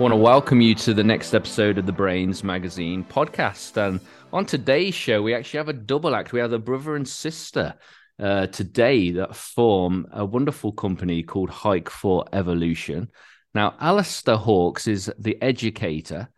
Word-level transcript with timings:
Want 0.00 0.12
to 0.12 0.16
welcome 0.16 0.62
you 0.62 0.74
to 0.76 0.94
the 0.94 1.04
next 1.04 1.34
episode 1.34 1.76
of 1.76 1.84
the 1.84 1.92
Brainz 1.92 2.42
Magazine 2.42 3.04
podcast. 3.04 3.76
And 3.76 4.00
on 4.32 4.46
today's 4.46 4.94
show, 4.94 5.20
we 5.20 5.34
actually 5.34 5.58
have 5.58 5.68
a 5.68 5.74
double 5.74 6.16
act. 6.16 6.32
We 6.32 6.40
have 6.40 6.54
a 6.54 6.58
brother 6.58 6.96
and 6.96 7.06
sister 7.06 7.74
uh, 8.18 8.46
today 8.46 9.10
that 9.10 9.36
form 9.36 10.06
a 10.10 10.24
wonderful 10.24 10.72
company 10.72 11.22
called 11.22 11.50
Hike 11.50 11.90
for 11.90 12.24
Evolution. 12.32 13.10
Now, 13.52 13.74
Alistair 13.78 14.38
Hawkes 14.38 14.86
is 14.86 15.12
the 15.18 15.36
educator, 15.42 16.30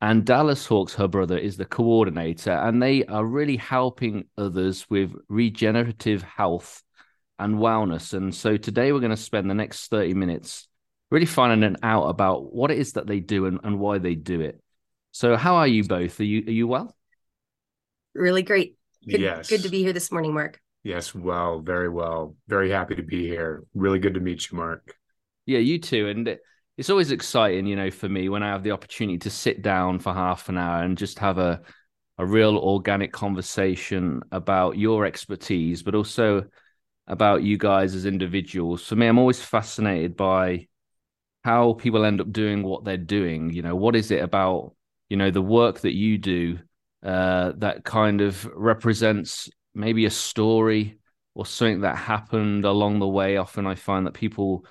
and 0.00 0.26
Dallas 0.26 0.66
Hawkes, 0.66 0.94
her 0.94 1.06
brother, 1.06 1.38
is 1.38 1.56
the 1.56 1.66
coordinator, 1.66 2.50
and 2.50 2.82
they 2.82 3.04
are 3.04 3.24
really 3.24 3.58
helping 3.58 4.24
others 4.36 4.90
with 4.90 5.14
regenerative 5.28 6.22
health 6.24 6.82
and 7.38 7.58
wellness. 7.58 8.12
And 8.12 8.34
so 8.34 8.56
today 8.56 8.90
we're 8.90 8.98
going 8.98 9.10
to 9.10 9.16
spend 9.16 9.48
the 9.48 9.54
next 9.54 9.86
30 9.86 10.14
minutes 10.14 10.66
really 11.10 11.26
finding 11.26 11.64
an 11.64 11.76
out 11.82 12.06
about 12.06 12.52
what 12.54 12.70
it 12.70 12.78
is 12.78 12.92
that 12.92 13.06
they 13.06 13.20
do 13.20 13.46
and, 13.46 13.60
and 13.64 13.78
why 13.78 13.98
they 13.98 14.14
do 14.14 14.40
it. 14.40 14.60
So, 15.12 15.36
how 15.36 15.56
are 15.56 15.68
you 15.68 15.84
both? 15.84 16.18
Are 16.20 16.24
you 16.24 16.44
are 16.46 16.50
you 16.50 16.66
well? 16.66 16.94
Really 18.14 18.42
great. 18.42 18.76
Good, 19.08 19.20
yes. 19.20 19.48
Good 19.48 19.62
to 19.62 19.68
be 19.68 19.82
here 19.82 19.92
this 19.92 20.10
morning, 20.10 20.32
Mark. 20.32 20.60
Yes, 20.82 21.14
well, 21.14 21.60
very 21.60 21.88
well. 21.88 22.36
Very 22.48 22.70
happy 22.70 22.94
to 22.94 23.02
be 23.02 23.26
here. 23.26 23.64
Really 23.74 23.98
good 23.98 24.14
to 24.14 24.20
meet 24.20 24.50
you, 24.50 24.58
Mark. 24.58 24.96
Yeah, 25.46 25.58
you 25.58 25.78
too. 25.78 26.08
And 26.08 26.38
it's 26.76 26.90
always 26.90 27.10
exciting, 27.10 27.66
you 27.66 27.76
know, 27.76 27.90
for 27.90 28.08
me 28.08 28.28
when 28.28 28.42
I 28.42 28.48
have 28.48 28.62
the 28.62 28.72
opportunity 28.72 29.18
to 29.18 29.30
sit 29.30 29.62
down 29.62 29.98
for 29.98 30.12
half 30.12 30.48
an 30.48 30.58
hour 30.58 30.82
and 30.82 30.98
just 30.98 31.18
have 31.18 31.38
a 31.38 31.62
a 32.18 32.24
real 32.24 32.56
organic 32.56 33.12
conversation 33.12 34.22
about 34.30 34.78
your 34.78 35.04
expertise, 35.04 35.82
but 35.82 35.94
also 35.94 36.44
about 37.06 37.42
you 37.42 37.58
guys 37.58 37.94
as 37.94 38.06
individuals. 38.06 38.86
For 38.86 38.96
me, 38.96 39.06
I'm 39.06 39.18
always 39.18 39.42
fascinated 39.42 40.16
by 40.16 40.68
how 41.44 41.74
people 41.74 42.04
end 42.04 42.20
up 42.20 42.32
doing 42.32 42.62
what 42.62 42.84
they're 42.84 42.96
doing. 42.96 43.50
You 43.50 43.62
know, 43.62 43.76
what 43.76 43.94
is 43.94 44.10
it 44.10 44.22
about, 44.22 44.74
you 45.08 45.16
know, 45.16 45.30
the 45.30 45.42
work 45.42 45.80
that 45.80 45.94
you 45.94 46.16
do 46.18 46.58
uh, 47.04 47.52
that 47.58 47.84
kind 47.84 48.22
of 48.22 48.46
represents 48.46 49.50
maybe 49.74 50.06
a 50.06 50.10
story 50.10 50.98
or 51.34 51.44
something 51.44 51.82
that 51.82 51.96
happened 51.96 52.64
along 52.64 52.98
the 52.98 53.08
way. 53.08 53.36
Often 53.36 53.66
I 53.66 53.74
find 53.74 54.06
that 54.06 54.14
people 54.14 54.64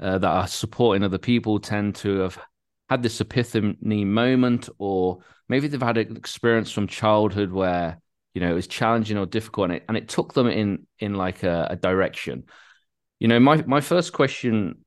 uh, 0.00 0.18
that 0.18 0.28
are 0.28 0.48
supporting 0.48 1.04
other 1.04 1.18
people 1.18 1.60
tend 1.60 1.94
to 1.96 2.18
have 2.18 2.38
had 2.88 3.02
this 3.02 3.20
epiphany 3.20 4.04
moment, 4.04 4.68
or 4.78 5.18
maybe 5.48 5.68
they've 5.68 5.80
had 5.80 5.98
an 5.98 6.16
experience 6.16 6.72
from 6.72 6.86
childhood 6.86 7.52
where 7.52 8.00
you 8.34 8.40
know 8.40 8.50
it 8.50 8.54
was 8.54 8.66
challenging 8.66 9.16
or 9.16 9.26
difficult, 9.26 9.70
and 9.70 9.76
it, 9.76 9.84
and 9.88 9.96
it 9.96 10.08
took 10.08 10.34
them 10.34 10.48
in 10.48 10.86
in 10.98 11.14
like 11.14 11.44
a, 11.44 11.68
a 11.70 11.76
direction. 11.76 12.44
You 13.20 13.28
know, 13.28 13.38
my 13.38 13.62
my 13.62 13.80
first 13.80 14.12
question 14.12 14.84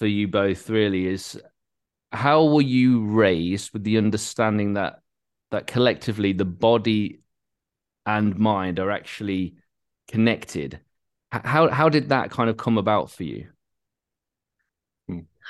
for 0.00 0.06
you 0.06 0.26
both 0.26 0.68
really 0.68 1.06
is 1.06 1.40
how 2.10 2.46
were 2.46 2.62
you 2.62 3.04
raised 3.06 3.72
with 3.72 3.84
the 3.84 3.98
understanding 3.98 4.72
that 4.72 5.00
that 5.52 5.68
collectively 5.68 6.32
the 6.32 6.44
body 6.44 7.20
and 8.06 8.36
mind 8.36 8.80
are 8.80 8.90
actually 8.90 9.54
connected? 10.08 10.80
How 11.30 11.68
how 11.68 11.88
did 11.88 12.08
that 12.08 12.30
kind 12.32 12.50
of 12.50 12.56
come 12.56 12.78
about 12.78 13.12
for 13.12 13.22
you? 13.22 13.48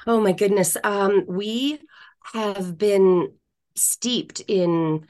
Oh 0.07 0.21
my 0.21 0.33
goodness. 0.33 0.77
Um, 0.85 1.25
we 1.27 1.81
have 2.35 2.77
been 2.77 3.33
steeped 3.77 4.41
in 4.49 5.07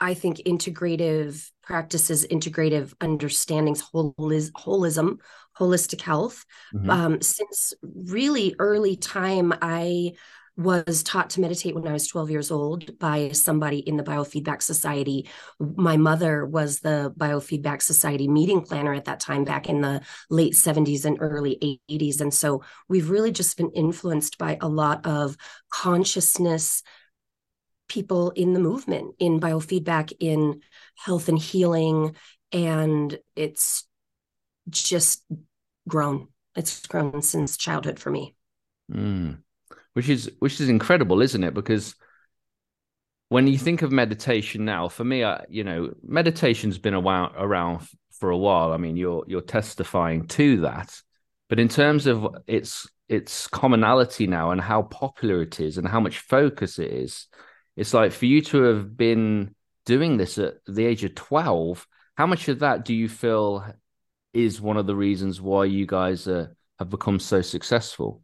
i 0.00 0.14
think 0.14 0.38
integrative 0.46 1.50
practices 1.66 2.26
integrative 2.30 2.94
understandings 3.00 3.82
holis- 3.82 4.52
holism 4.52 5.18
holistic 5.58 6.00
health. 6.00 6.44
Mm-hmm. 6.74 6.90
Um, 6.90 7.20
since 7.20 7.72
really 7.82 8.54
early 8.58 8.96
time, 8.96 9.52
I 9.62 10.14
was 10.56 11.02
taught 11.02 11.30
to 11.30 11.40
meditate 11.40 11.74
when 11.74 11.88
I 11.88 11.92
was 11.92 12.06
12 12.06 12.30
years 12.30 12.50
old 12.52 12.96
by 13.00 13.30
somebody 13.32 13.78
in 13.78 13.96
the 13.96 14.04
Biofeedback 14.04 14.62
Society. 14.62 15.28
My 15.58 15.96
mother 15.96 16.46
was 16.46 16.78
the 16.78 17.12
Biofeedback 17.18 17.82
Society 17.82 18.28
meeting 18.28 18.60
planner 18.60 18.94
at 18.94 19.06
that 19.06 19.18
time, 19.18 19.44
back 19.44 19.68
in 19.68 19.80
the 19.80 20.00
late 20.30 20.52
70s 20.52 21.04
and 21.04 21.18
early 21.20 21.80
80s. 21.90 22.20
And 22.20 22.32
so 22.32 22.62
we've 22.88 23.10
really 23.10 23.32
just 23.32 23.56
been 23.56 23.70
influenced 23.70 24.38
by 24.38 24.56
a 24.60 24.68
lot 24.68 25.04
of 25.06 25.36
consciousness 25.70 26.84
people 27.88 28.30
in 28.30 28.52
the 28.52 28.60
movement, 28.60 29.14
in 29.18 29.40
biofeedback, 29.40 30.12
in 30.20 30.62
health 30.96 31.28
and 31.28 31.38
healing. 31.38 32.16
And 32.52 33.18
it's 33.34 33.86
just 34.70 35.24
grown. 35.88 36.28
It's 36.56 36.86
grown 36.86 37.22
since 37.22 37.56
childhood 37.56 37.98
for 37.98 38.10
me. 38.10 38.34
Mm. 38.92 39.38
Which 39.94 40.08
is 40.08 40.30
which 40.38 40.60
is 40.60 40.68
incredible, 40.68 41.22
isn't 41.22 41.44
it? 41.44 41.54
Because 41.54 41.94
when 43.28 43.46
you 43.46 43.58
think 43.58 43.82
of 43.82 43.90
meditation 43.90 44.64
now, 44.64 44.88
for 44.88 45.04
me, 45.04 45.24
I, 45.24 45.44
you 45.48 45.64
know, 45.64 45.92
meditation's 46.02 46.78
been 46.78 46.94
around 46.94 47.34
around 47.36 47.86
for 48.18 48.30
a 48.30 48.36
while. 48.36 48.72
I 48.72 48.76
mean, 48.76 48.96
you're 48.96 49.24
you're 49.26 49.40
testifying 49.40 50.26
to 50.28 50.60
that, 50.62 51.00
but 51.48 51.58
in 51.58 51.68
terms 51.68 52.06
of 52.06 52.26
its 52.46 52.88
its 53.08 53.46
commonality 53.46 54.26
now 54.26 54.50
and 54.50 54.60
how 54.60 54.82
popular 54.82 55.42
it 55.42 55.60
is 55.60 55.78
and 55.78 55.86
how 55.86 56.00
much 56.00 56.18
focus 56.18 56.78
it 56.78 56.90
is, 56.90 57.26
it's 57.76 57.94
like 57.94 58.12
for 58.12 58.26
you 58.26 58.40
to 58.42 58.62
have 58.62 58.96
been 58.96 59.54
doing 59.84 60.16
this 60.16 60.38
at 60.38 60.54
the 60.66 60.86
age 60.86 61.04
of 61.04 61.14
twelve. 61.14 61.86
How 62.16 62.26
much 62.26 62.48
of 62.48 62.60
that 62.60 62.84
do 62.84 62.94
you 62.94 63.08
feel 63.08 63.64
is 64.32 64.60
one 64.60 64.76
of 64.76 64.86
the 64.86 64.96
reasons 64.96 65.40
why 65.40 65.64
you 65.64 65.86
guys 65.86 66.26
uh, 66.26 66.48
have 66.78 66.90
become 66.90 67.20
so 67.20 67.40
successful. 67.40 68.23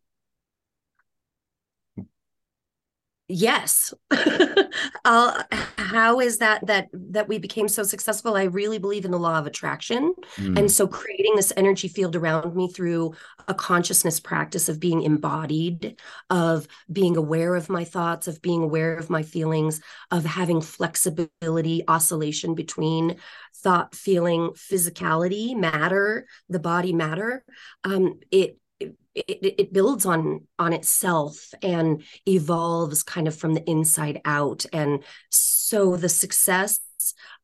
Yes. 3.32 3.94
uh, 5.04 5.42
how 5.78 6.18
is 6.18 6.38
that 6.38 6.66
that 6.66 6.88
that 6.92 7.28
we 7.28 7.38
became 7.38 7.68
so 7.68 7.84
successful? 7.84 8.36
I 8.36 8.44
really 8.44 8.78
believe 8.78 9.04
in 9.04 9.12
the 9.12 9.20
law 9.20 9.38
of 9.38 9.46
attraction, 9.46 10.14
mm. 10.34 10.58
and 10.58 10.68
so 10.70 10.88
creating 10.88 11.36
this 11.36 11.52
energy 11.56 11.86
field 11.86 12.16
around 12.16 12.56
me 12.56 12.72
through 12.72 13.14
a 13.46 13.54
consciousness 13.54 14.18
practice 14.18 14.68
of 14.68 14.80
being 14.80 15.02
embodied, 15.02 16.00
of 16.28 16.66
being 16.92 17.16
aware 17.16 17.54
of 17.54 17.68
my 17.68 17.84
thoughts, 17.84 18.26
of 18.26 18.42
being 18.42 18.64
aware 18.64 18.96
of 18.96 19.10
my 19.10 19.22
feelings, 19.22 19.80
of 20.10 20.24
having 20.24 20.60
flexibility, 20.60 21.84
oscillation 21.86 22.56
between 22.56 23.16
thought, 23.54 23.94
feeling, 23.94 24.50
physicality, 24.50 25.56
matter, 25.56 26.26
the 26.48 26.58
body 26.58 26.92
matter. 26.92 27.44
Um, 27.84 28.18
it 28.30 28.59
it, 28.80 28.94
it 29.14 29.72
builds 29.72 30.06
on 30.06 30.46
on 30.58 30.72
itself 30.72 31.52
and 31.62 32.02
evolves 32.26 33.02
kind 33.02 33.28
of 33.28 33.36
from 33.36 33.54
the 33.54 33.68
inside 33.68 34.20
out. 34.24 34.64
And 34.72 35.02
so 35.30 35.96
the 35.96 36.08
success 36.08 36.80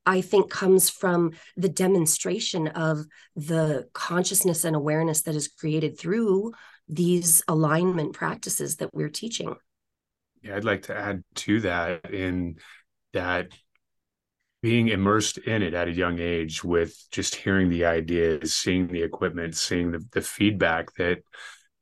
i 0.04 0.20
think 0.20 0.50
comes 0.50 0.90
from 0.90 1.32
the 1.56 1.68
demonstration 1.68 2.68
of 2.68 3.04
the 3.34 3.88
consciousness 3.92 4.64
and 4.64 4.76
awareness 4.76 5.22
that 5.22 5.34
is 5.34 5.48
created 5.48 5.98
through 5.98 6.52
these 6.88 7.42
alignment 7.48 8.12
practices 8.12 8.76
that 8.76 8.94
we're 8.94 9.08
teaching. 9.08 9.54
Yeah 10.42 10.56
i'd 10.56 10.64
like 10.64 10.82
to 10.82 10.96
add 10.96 11.24
to 11.36 11.60
that 11.60 12.12
in 12.12 12.56
that 13.12 13.48
being 14.62 14.88
immersed 14.88 15.38
in 15.38 15.62
it 15.62 15.74
at 15.74 15.88
a 15.88 15.92
young 15.92 16.18
age 16.18 16.64
with 16.64 16.96
just 17.10 17.34
hearing 17.34 17.68
the 17.68 17.84
ideas 17.84 18.54
seeing 18.54 18.88
the 18.88 19.02
equipment 19.02 19.54
seeing 19.54 19.92
the, 19.92 20.04
the 20.12 20.22
feedback 20.22 20.92
that 20.94 21.18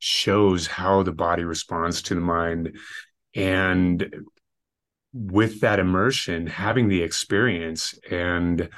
shows 0.05 0.67
how 0.67 1.03
the 1.03 1.13
body 1.13 1.45
responds 1.45 2.03
to 2.03 2.15
the 2.15 2.21
mind. 2.21 2.77
And 3.35 4.15
with 5.15 5.61
that 5.61 5.79
immersion 5.79 6.47
having 6.47 6.89
the 6.89 7.03
experience 7.03 7.95
and 8.11 8.69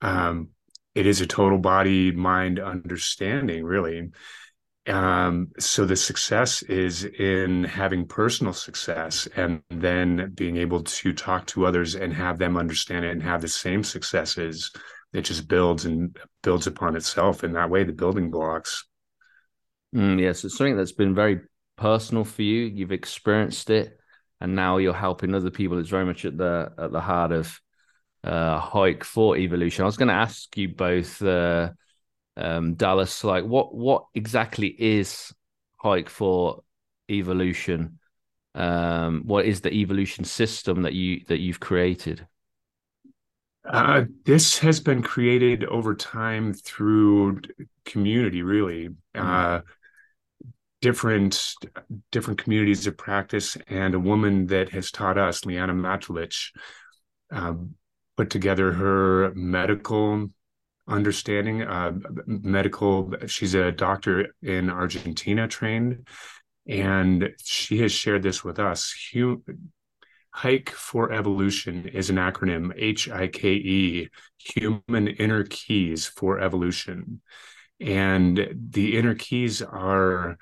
um, 0.00 0.50
it 0.94 1.06
is 1.06 1.20
a 1.20 1.26
total 1.26 1.58
body 1.58 2.12
mind 2.12 2.60
understanding 2.60 3.64
really 3.64 4.10
um, 4.90 5.48
so 5.58 5.84
the 5.84 5.96
success 5.96 6.62
is 6.62 7.04
in 7.04 7.64
having 7.64 8.06
personal 8.06 8.52
success 8.52 9.28
and 9.36 9.62
then 9.70 10.32
being 10.34 10.56
able 10.56 10.82
to 10.82 11.12
talk 11.12 11.46
to 11.46 11.66
others 11.66 11.94
and 11.94 12.12
have 12.12 12.38
them 12.38 12.56
understand 12.56 13.04
it 13.04 13.12
and 13.12 13.22
have 13.22 13.40
the 13.40 13.48
same 13.48 13.84
successes 13.84 14.72
it 15.12 15.22
just 15.22 15.48
builds 15.48 15.84
and 15.86 16.16
builds 16.42 16.66
upon 16.66 16.96
itself 16.96 17.44
in 17.44 17.52
that 17.52 17.70
way 17.70 17.84
the 17.84 17.92
building 17.92 18.30
blocks 18.30 18.84
Mm, 19.94 20.20
yes, 20.20 20.44
it's 20.44 20.56
something 20.56 20.76
that's 20.76 20.92
been 20.92 21.14
very 21.14 21.40
personal 21.76 22.24
for 22.24 22.42
you. 22.42 22.66
You've 22.66 22.92
experienced 22.92 23.70
it. 23.70 23.96
and 24.40 24.54
now 24.54 24.78
you're 24.78 24.94
helping 24.94 25.34
other 25.34 25.50
people. 25.50 25.78
It's 25.78 25.90
very 25.90 26.06
much 26.06 26.24
at 26.24 26.36
the 26.36 26.72
at 26.78 26.92
the 26.92 27.00
heart 27.00 27.32
of 27.32 27.60
uh, 28.24 28.58
Hike 28.58 29.04
for 29.04 29.36
evolution. 29.36 29.82
I 29.82 29.86
was 29.86 29.96
going 29.96 30.08
to 30.08 30.14
ask 30.14 30.56
you 30.56 30.68
both, 30.68 31.20
uh, 31.22 31.70
um, 32.36 32.74
Dallas, 32.74 33.24
like 33.24 33.44
what 33.44 33.74
what 33.74 34.04
exactly 34.14 34.68
is 34.68 35.32
Hike 35.76 36.08
for 36.08 36.62
evolution? 37.10 37.98
Um, 38.54 39.22
what 39.24 39.44
is 39.44 39.60
the 39.60 39.72
evolution 39.72 40.24
system 40.24 40.82
that 40.82 40.94
you 40.94 41.24
that 41.28 41.40
you've 41.40 41.60
created? 41.60 42.26
Uh, 43.64 44.04
this 44.24 44.58
has 44.58 44.80
been 44.80 45.02
created 45.02 45.64
over 45.64 45.94
time 45.94 46.54
through 46.54 47.40
community, 47.84 48.42
really. 48.42 48.88
Mm. 48.88 48.94
Uh, 49.14 49.60
different 50.80 51.54
different 52.10 52.42
communities 52.42 52.86
of 52.86 52.96
practice, 52.96 53.56
and 53.68 53.94
a 53.94 54.00
woman 54.00 54.46
that 54.46 54.70
has 54.70 54.90
taught 54.90 55.18
us, 55.18 55.44
Liana 55.44 55.74
Matulich, 55.74 56.50
um, 57.30 57.74
put 58.16 58.30
together 58.30 58.72
her 58.72 59.32
medical 59.34 60.30
understanding. 60.90 61.62
Uh, 61.62 61.92
medical, 62.26 63.14
she's 63.26 63.54
a 63.54 63.72
doctor 63.72 64.34
in 64.42 64.68
Argentina 64.68 65.48
trained, 65.48 66.06
and 66.68 67.30
she 67.42 67.78
has 67.78 67.92
shared 67.92 68.22
this 68.22 68.44
with 68.44 68.58
us. 68.58 68.94
Hike 70.32 70.70
for 70.70 71.12
Evolution 71.12 71.88
is 71.88 72.08
an 72.10 72.16
acronym 72.16 72.72
H 72.76 73.10
I 73.10 73.26
K 73.28 73.52
E, 73.52 74.08
Human 74.38 75.08
Inner 75.08 75.44
Keys 75.44 76.06
for 76.06 76.38
Evolution. 76.38 77.20
And 77.80 78.48
the 78.70 78.98
inner 78.98 79.14
keys 79.14 79.62
are 79.62 80.36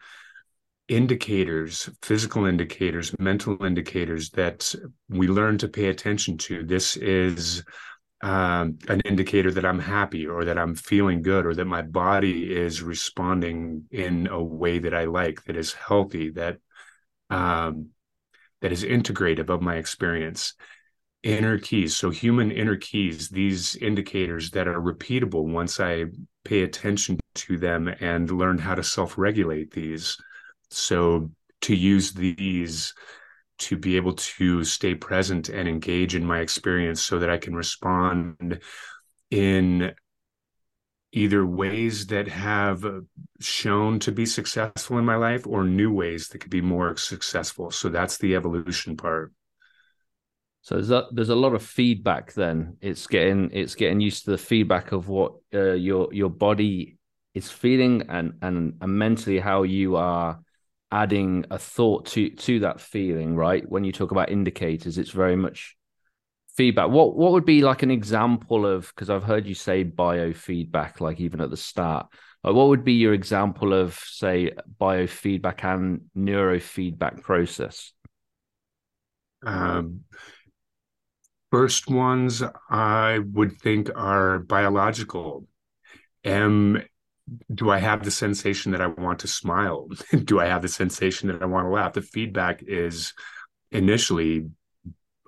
indicators, 0.88 1.88
physical 2.02 2.46
indicators, 2.46 3.16
mental 3.18 3.64
indicators 3.64 4.30
that 4.30 4.74
we 5.08 5.28
learn 5.28 5.56
to 5.58 5.68
pay 5.68 5.88
attention 5.88 6.36
to. 6.38 6.64
This 6.64 6.96
is 6.96 7.62
um, 8.20 8.78
an 8.88 9.00
indicator 9.04 9.50
that 9.52 9.64
I'm 9.64 9.78
happy 9.78 10.26
or 10.26 10.44
that 10.44 10.58
I'm 10.58 10.74
feeling 10.74 11.22
good 11.22 11.46
or 11.46 11.54
that 11.54 11.66
my 11.66 11.82
body 11.82 12.52
is 12.52 12.82
responding 12.82 13.84
in 13.90 14.26
a 14.26 14.42
way 14.42 14.80
that 14.80 14.94
I 14.94 15.04
like, 15.04 15.44
that 15.44 15.56
is 15.56 15.72
healthy, 15.72 16.30
that 16.30 16.58
um, 17.30 17.90
that 18.60 18.72
is 18.72 18.84
integrative 18.84 19.50
of 19.50 19.62
my 19.62 19.76
experience. 19.76 20.54
Inner 21.22 21.58
keys. 21.58 21.96
So 21.96 22.10
human 22.10 22.50
inner 22.50 22.76
keys 22.76 23.28
these 23.28 23.76
indicators 23.76 24.50
that 24.52 24.68
are 24.68 24.80
repeatable 24.80 25.52
once 25.52 25.80
i 25.80 26.04
pay 26.44 26.62
attention 26.62 27.18
to 27.34 27.58
them 27.58 27.88
and 28.00 28.30
learn 28.30 28.56
how 28.56 28.74
to 28.74 28.82
self-regulate 28.82 29.70
these. 29.72 30.16
So 30.70 31.30
to 31.62 31.74
use 31.74 32.12
these 32.12 32.94
to 33.58 33.76
be 33.76 33.96
able 33.96 34.14
to 34.14 34.64
stay 34.64 34.94
present 34.94 35.48
and 35.48 35.68
engage 35.68 36.14
in 36.14 36.24
my 36.24 36.40
experience 36.40 37.02
so 37.02 37.18
that 37.18 37.30
i 37.30 37.36
can 37.36 37.54
respond 37.54 38.60
in 39.30 39.92
either 41.12 41.44
ways 41.44 42.06
that 42.06 42.28
have 42.28 42.84
shown 43.40 43.98
to 43.98 44.12
be 44.12 44.26
successful 44.26 44.98
in 44.98 45.04
my 45.04 45.16
life 45.16 45.46
or 45.46 45.64
new 45.64 45.92
ways 45.92 46.28
that 46.28 46.38
could 46.38 46.50
be 46.50 46.60
more 46.60 46.96
successful. 46.96 47.70
So 47.70 47.88
that's 47.88 48.18
the 48.18 48.34
evolution 48.34 48.96
part. 48.96 49.32
So 50.62 50.74
there's 50.74 50.90
a, 50.90 51.06
there's 51.12 51.30
a 51.30 51.34
lot 51.34 51.54
of 51.54 51.62
feedback. 51.62 52.34
Then 52.34 52.76
it's 52.82 53.06
getting 53.06 53.50
it's 53.52 53.74
getting 53.74 54.00
used 54.00 54.24
to 54.24 54.32
the 54.32 54.38
feedback 54.38 54.92
of 54.92 55.08
what 55.08 55.34
uh, 55.54 55.72
your 55.72 56.12
your 56.12 56.28
body 56.28 56.98
is 57.32 57.50
feeling 57.50 58.02
and, 58.08 58.34
and 58.42 58.74
and 58.80 58.98
mentally 58.98 59.38
how 59.38 59.62
you 59.62 59.96
are 59.96 60.40
adding 60.90 61.44
a 61.50 61.58
thought 61.58 62.06
to 62.06 62.30
to 62.30 62.60
that 62.60 62.80
feeling. 62.80 63.34
Right? 63.34 63.68
When 63.68 63.84
you 63.84 63.92
talk 63.92 64.10
about 64.10 64.30
indicators, 64.30 64.98
it's 64.98 65.10
very 65.10 65.36
much 65.36 65.76
feedback. 66.56 66.88
What 66.88 67.16
what 67.16 67.32
would 67.32 67.44
be 67.44 67.62
like 67.62 67.82
an 67.82 67.90
example 67.90 68.66
of 68.66 68.88
because 68.88 69.10
i've 69.10 69.22
heard 69.22 69.46
you 69.46 69.54
say 69.54 69.84
biofeedback 69.84 71.00
like 71.00 71.20
even 71.20 71.40
at 71.40 71.50
the 71.50 71.56
start 71.56 72.08
like 72.44 72.54
what 72.54 72.68
would 72.68 72.84
be 72.84 72.94
your 72.94 73.14
example 73.14 73.72
of 73.72 73.94
say 73.94 74.52
biofeedback 74.80 75.64
and 75.64 76.02
neurofeedback 76.16 77.22
process? 77.22 77.92
Um, 79.44 80.04
first 81.50 81.88
ones 81.88 82.42
i 82.70 83.18
would 83.18 83.58
think 83.58 83.90
are 83.94 84.38
biological. 84.38 85.46
Am 86.24 86.82
do 87.54 87.70
i 87.70 87.78
have 87.78 88.04
the 88.04 88.10
sensation 88.10 88.72
that 88.72 88.80
i 88.80 88.86
want 88.86 89.18
to 89.18 89.28
smile 89.28 89.88
do 90.24 90.40
i 90.40 90.46
have 90.46 90.62
the 90.62 90.68
sensation 90.68 91.28
that 91.28 91.42
i 91.42 91.46
want 91.46 91.66
to 91.66 91.70
laugh 91.70 91.92
the 91.92 92.02
feedback 92.02 92.62
is 92.66 93.12
initially 93.70 94.46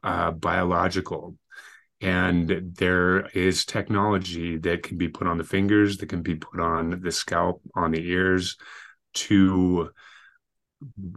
uh, 0.02 0.30
biological. 0.30 1.36
And 2.00 2.72
there 2.76 3.26
is 3.28 3.66
technology 3.66 4.56
that 4.58 4.82
can 4.82 4.96
be 4.96 5.08
put 5.08 5.26
on 5.26 5.36
the 5.36 5.44
fingers, 5.44 5.98
that 5.98 6.08
can 6.08 6.22
be 6.22 6.34
put 6.34 6.58
on 6.58 7.00
the 7.02 7.12
scalp, 7.12 7.60
on 7.74 7.90
the 7.90 8.00
ears, 8.00 8.56
to 9.12 9.90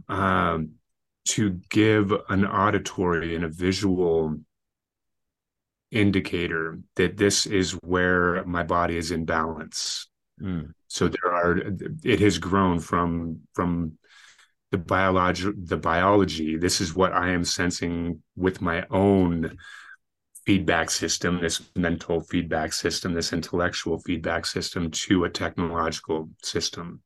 um, 0.10 0.72
to 1.26 1.62
give 1.70 2.12
an 2.28 2.46
auditory 2.46 3.34
and 3.34 3.46
a 3.46 3.48
visual 3.48 4.38
indicator 5.90 6.80
that 6.98 7.16
this 7.16 7.46
is 7.46 7.72
where 7.72 8.44
my 8.44 8.64
body 8.64 8.98
is 8.98 9.12
in 9.12 9.24
balance. 9.24 10.10
Mm. 10.42 10.74
So 10.88 11.08
there 11.08 11.32
are 11.32 11.58
it 12.04 12.20
has 12.20 12.38
grown 12.38 12.80
from 12.80 13.42
from 13.54 13.98
the 14.72 14.78
biology 14.78 15.52
the 15.56 15.78
biology. 15.78 16.58
This 16.58 16.82
is 16.82 16.96
what 16.96 17.14
i 17.14 17.30
am 17.30 17.44
sensing 17.44 18.22
with 18.36 18.62
my 18.62 18.86
own 18.90 19.58
feedback 20.46 20.90
system 20.90 21.40
this 21.40 21.62
mental 21.76 22.20
feedback 22.22 22.74
system 22.74 23.14
this 23.14 23.32
intellectual 23.32 23.98
feedback 24.00 24.46
system 24.46 24.92
to 24.92 25.24
a 25.24 25.30
technological 25.30 26.30
system. 26.42 27.02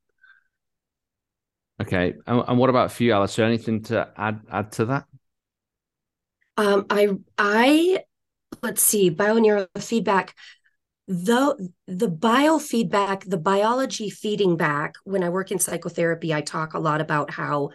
Okay 1.79 2.15
and, 2.25 2.43
and 2.47 2.57
what 2.57 2.69
about 2.69 2.91
for 2.91 3.03
you 3.03 3.11
alice? 3.11 3.37
Anything 3.37 3.83
to 3.83 4.09
add 4.17 4.41
add 4.51 4.71
to 4.73 4.85
that? 4.85 5.05
Um 6.55 6.85
i 6.89 7.09
i 7.37 7.99
let's 8.63 8.81
see 8.81 9.11
bioneural 9.11 9.67
feedback 9.77 10.35
though 11.07 11.57
the 11.87 12.09
biofeedback 12.09 13.29
the 13.29 13.37
biology 13.37 14.09
feeding 14.09 14.57
back 14.57 14.95
when 15.03 15.23
i 15.23 15.29
work 15.29 15.51
in 15.51 15.59
psychotherapy 15.59 16.33
i 16.33 16.41
talk 16.41 16.73
a 16.73 16.79
lot 16.79 17.01
about 17.01 17.31
how 17.31 17.69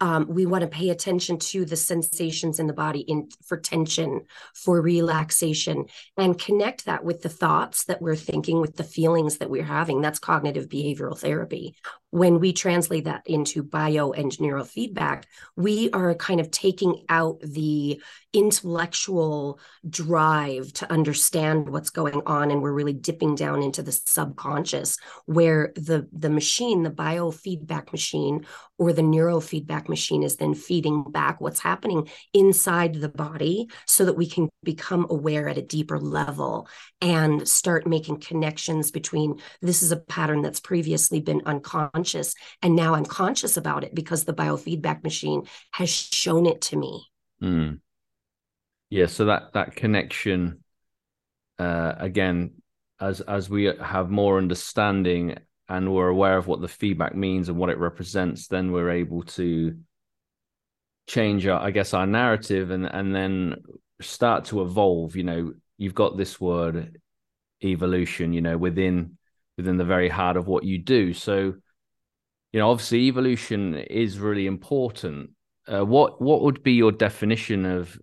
um, 0.00 0.26
we 0.28 0.46
want 0.46 0.62
to 0.62 0.68
pay 0.68 0.90
attention 0.90 1.38
to 1.38 1.64
the 1.64 1.76
sensations 1.76 2.58
in 2.58 2.66
the 2.66 2.72
body 2.72 3.00
in 3.00 3.28
for 3.44 3.58
tension 3.58 4.22
for 4.54 4.80
relaxation 4.80 5.86
and 6.16 6.38
connect 6.38 6.86
that 6.86 7.04
with 7.04 7.22
the 7.22 7.28
thoughts 7.28 7.84
that 7.84 8.00
we're 8.00 8.16
thinking 8.16 8.60
with 8.60 8.76
the 8.76 8.84
feelings 8.84 9.38
that 9.38 9.50
we're 9.50 9.64
having. 9.64 10.00
That's 10.00 10.18
cognitive 10.18 10.68
behavioral 10.68 11.18
therapy. 11.18 11.74
When 12.10 12.38
we 12.38 12.52
translate 12.52 13.04
that 13.04 13.22
into 13.26 13.62
bio 13.62 14.12
and 14.12 14.30
neurofeedback 14.32 15.24
we 15.56 15.90
are 15.90 16.14
kind 16.14 16.40
of 16.40 16.50
taking 16.50 17.04
out 17.08 17.40
the 17.40 18.00
intellectual 18.34 19.60
drive 19.88 20.72
to 20.72 20.90
understand 20.92 21.68
what's 21.68 21.90
going 21.90 22.20
on 22.26 22.50
and 22.50 22.60
we're 22.60 22.72
really 22.72 22.92
dipping 22.92 23.36
down 23.36 23.62
into 23.62 23.80
the 23.80 23.92
subconscious 23.92 24.98
where 25.26 25.72
the 25.76 26.06
the 26.12 26.28
machine 26.28 26.82
the 26.82 26.90
biofeedback 26.90 27.92
machine 27.92 28.44
or 28.76 28.92
the 28.92 29.02
neurofeedback 29.02 29.88
machine 29.88 30.24
is 30.24 30.36
then 30.36 30.52
feeding 30.52 31.04
back 31.04 31.40
what's 31.40 31.60
happening 31.60 32.08
inside 32.32 32.94
the 32.94 33.08
body 33.08 33.68
so 33.86 34.04
that 34.04 34.16
we 34.16 34.28
can 34.28 34.48
become 34.64 35.06
aware 35.10 35.48
at 35.48 35.56
a 35.56 35.62
deeper 35.62 36.00
level 36.00 36.68
and 37.00 37.48
start 37.48 37.86
making 37.86 38.18
connections 38.18 38.90
between 38.90 39.40
this 39.62 39.80
is 39.80 39.92
a 39.92 39.96
pattern 39.96 40.42
that's 40.42 40.60
previously 40.60 41.20
been 41.20 41.42
unconscious 41.46 42.34
and 42.62 42.74
now 42.74 42.94
I'm 42.94 43.06
conscious 43.06 43.56
about 43.56 43.84
it 43.84 43.94
because 43.94 44.24
the 44.24 44.34
biofeedback 44.34 45.04
machine 45.04 45.44
has 45.70 45.88
shown 45.88 46.46
it 46.46 46.60
to 46.62 46.76
me. 46.76 47.06
Mm 47.40 47.78
yeah 48.94 49.06
so 49.06 49.26
that 49.26 49.52
that 49.52 49.74
connection 49.74 50.62
uh 51.58 51.94
again 51.98 52.50
as 53.00 53.20
as 53.20 53.50
we 53.50 53.64
have 53.64 54.10
more 54.10 54.38
understanding 54.38 55.36
and 55.68 55.92
we're 55.92 56.08
aware 56.08 56.36
of 56.36 56.46
what 56.46 56.60
the 56.60 56.68
feedback 56.68 57.14
means 57.14 57.48
and 57.48 57.58
what 57.58 57.70
it 57.70 57.78
represents 57.78 58.48
then 58.48 58.72
we're 58.72 58.90
able 58.90 59.22
to 59.22 59.76
change 61.06 61.46
our 61.46 61.60
i 61.60 61.70
guess 61.70 61.92
our 61.94 62.06
narrative 62.06 62.70
and 62.70 62.86
and 62.86 63.14
then 63.14 63.56
start 64.00 64.46
to 64.46 64.62
evolve. 64.62 65.16
You 65.16 65.24
know 65.24 65.54
you've 65.78 65.94
got 65.94 66.16
this 66.16 66.40
word 66.40 67.00
evolution 67.62 68.32
you 68.32 68.40
know 68.40 68.56
within 68.56 69.16
within 69.56 69.76
the 69.76 69.84
very 69.84 70.08
heart 70.08 70.36
of 70.36 70.46
what 70.46 70.64
you 70.64 70.78
do. 70.78 71.12
So 71.12 71.54
you 72.52 72.60
know 72.60 72.70
obviously 72.70 73.06
evolution 73.06 73.74
is 73.74 74.18
really 74.18 74.46
important. 74.46 75.30
Uh, 75.66 75.84
what 75.84 76.20
what 76.20 76.42
would 76.42 76.62
be 76.62 76.72
your 76.72 76.92
definition 76.92 77.64
of 77.64 77.98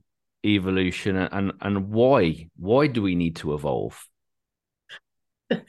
evolution 0.46 1.16
and 1.16 1.54
and 1.62 1.90
why 1.90 2.50
why 2.58 2.88
do 2.88 3.02
we 3.02 3.16
need 3.16 3.36
to 3.38 3.54
evolve? 3.54 4.04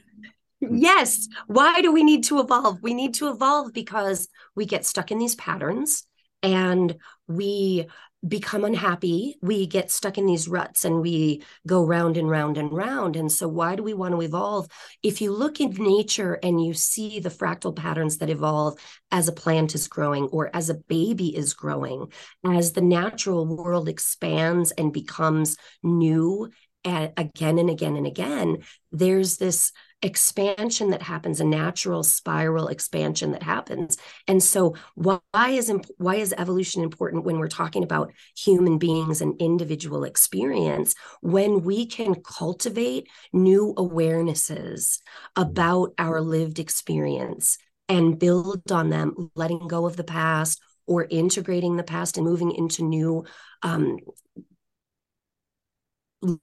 Yes. 0.71 1.27
Why 1.47 1.81
do 1.81 1.91
we 1.91 2.05
need 2.05 2.23
to 2.25 2.39
evolve? 2.39 2.81
We 2.81 2.93
need 2.93 3.15
to 3.15 3.29
evolve 3.29 3.73
because 3.73 4.29
we 4.55 4.65
get 4.65 4.85
stuck 4.85 5.11
in 5.11 5.17
these 5.17 5.35
patterns 5.35 6.07
and 6.41 6.95
we 7.27 7.87
become 8.27 8.63
unhappy. 8.63 9.35
We 9.41 9.67
get 9.67 9.91
stuck 9.91 10.17
in 10.17 10.25
these 10.25 10.47
ruts 10.47 10.85
and 10.85 11.01
we 11.01 11.43
go 11.67 11.85
round 11.85 12.17
and 12.17 12.29
round 12.29 12.57
and 12.57 12.71
round. 12.71 13.15
And 13.15 13.31
so, 13.31 13.47
why 13.47 13.75
do 13.75 13.83
we 13.83 13.93
want 13.93 14.13
to 14.13 14.21
evolve? 14.21 14.67
If 15.01 15.21
you 15.21 15.31
look 15.31 15.59
in 15.59 15.71
nature 15.71 16.39
and 16.41 16.63
you 16.63 16.73
see 16.73 17.19
the 17.19 17.29
fractal 17.29 17.75
patterns 17.75 18.17
that 18.17 18.29
evolve 18.29 18.79
as 19.11 19.27
a 19.27 19.33
plant 19.33 19.75
is 19.75 19.87
growing 19.87 20.25
or 20.25 20.49
as 20.55 20.69
a 20.69 20.75
baby 20.75 21.35
is 21.35 21.53
growing, 21.53 22.11
as 22.45 22.73
the 22.73 22.81
natural 22.81 23.45
world 23.45 23.89
expands 23.89 24.71
and 24.71 24.93
becomes 24.93 25.57
new 25.81 26.49
and 26.85 27.13
again 27.17 27.59
and 27.59 27.69
again 27.69 27.95
and 27.95 28.07
again, 28.07 28.63
there's 28.91 29.37
this 29.37 29.71
expansion 30.03 30.89
that 30.91 31.01
happens 31.01 31.39
a 31.39 31.45
natural 31.45 32.03
spiral 32.03 32.67
expansion 32.67 33.31
that 33.31 33.41
happens. 33.41 33.97
And 34.27 34.43
so 34.43 34.75
why 34.95 35.19
is 35.49 35.71
why 35.97 36.15
is 36.15 36.33
evolution 36.37 36.83
important 36.83 37.23
when 37.23 37.39
we're 37.39 37.47
talking 37.47 37.83
about 37.83 38.11
human 38.37 38.77
beings 38.77 39.21
and 39.21 39.39
individual 39.41 40.03
experience 40.03 40.93
when 41.21 41.63
we 41.63 41.85
can 41.85 42.15
cultivate 42.15 43.07
new 43.31 43.73
awarenesses 43.77 44.99
about 45.35 45.93
our 45.97 46.21
lived 46.21 46.59
experience 46.59 47.57
and 47.87 48.19
build 48.19 48.71
on 48.71 48.89
them 48.89 49.31
letting 49.35 49.67
go 49.67 49.85
of 49.85 49.95
the 49.95 50.03
past 50.03 50.61
or 50.85 51.07
integrating 51.09 51.77
the 51.77 51.83
past 51.83 52.17
and 52.17 52.25
moving 52.25 52.51
into 52.51 52.83
new 52.83 53.23
um, 53.61 53.97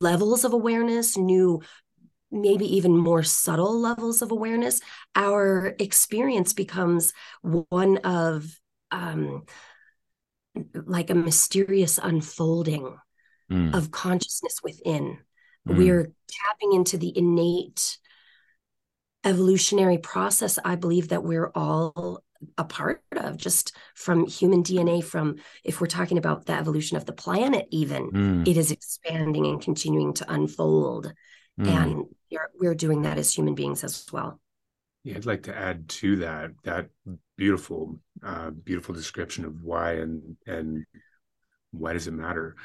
levels 0.00 0.44
of 0.44 0.52
awareness, 0.52 1.16
new 1.16 1.60
maybe 2.30 2.76
even 2.76 2.96
more 2.96 3.22
subtle 3.22 3.78
levels 3.78 4.22
of 4.22 4.30
awareness, 4.30 4.80
our 5.14 5.74
experience 5.78 6.52
becomes 6.52 7.12
one 7.42 7.98
of 7.98 8.60
um, 8.90 9.44
like 10.74 11.10
a 11.10 11.14
mysterious 11.14 11.98
unfolding 12.02 12.96
mm. 13.50 13.74
of 13.74 13.90
consciousness 13.90 14.60
within. 14.62 15.18
Mm. 15.68 15.76
We're 15.76 16.12
tapping 16.28 16.72
into 16.72 16.98
the 16.98 17.16
innate 17.16 17.98
evolutionary 19.24 19.98
process, 19.98 20.58
I 20.64 20.76
believe, 20.76 21.08
that 21.08 21.24
we're 21.24 21.50
all 21.54 22.22
a 22.56 22.64
part 22.64 23.02
of 23.12 23.36
just 23.36 23.76
from 23.94 24.26
human 24.26 24.62
DNA 24.62 25.04
from 25.04 25.36
if 25.62 25.80
we're 25.80 25.86
talking 25.86 26.16
about 26.16 26.46
the 26.46 26.54
evolution 26.54 26.96
of 26.96 27.04
the 27.04 27.12
planet 27.12 27.66
even 27.70 28.10
mm. 28.10 28.48
it 28.48 28.56
is 28.56 28.70
expanding 28.70 29.46
and 29.46 29.60
continuing 29.60 30.14
to 30.14 30.32
unfold 30.32 31.12
mm. 31.58 31.66
and 31.66 32.04
we're 32.58 32.74
doing 32.74 33.02
that 33.02 33.18
as 33.18 33.32
human 33.32 33.54
beings 33.54 33.82
as 33.84 34.06
well. 34.12 34.40
Yeah, 35.02 35.16
I'd 35.16 35.26
like 35.26 35.44
to 35.44 35.56
add 35.56 35.88
to 35.88 36.16
that 36.16 36.50
that 36.64 36.88
beautiful, 37.36 37.98
uh, 38.22 38.50
beautiful 38.50 38.94
description 38.94 39.44
of 39.44 39.62
why 39.62 39.92
and 39.92 40.36
and 40.46 40.84
why 41.70 41.94
does 41.94 42.06
it 42.06 42.12
matter. 42.12 42.56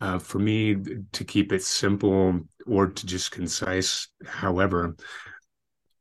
Uh, 0.00 0.18
for 0.18 0.38
me, 0.38 0.76
to 1.12 1.24
keep 1.24 1.52
it 1.52 1.62
simple 1.62 2.40
or 2.66 2.88
to 2.88 3.06
just 3.06 3.30
concise, 3.30 4.08
however, 4.26 4.94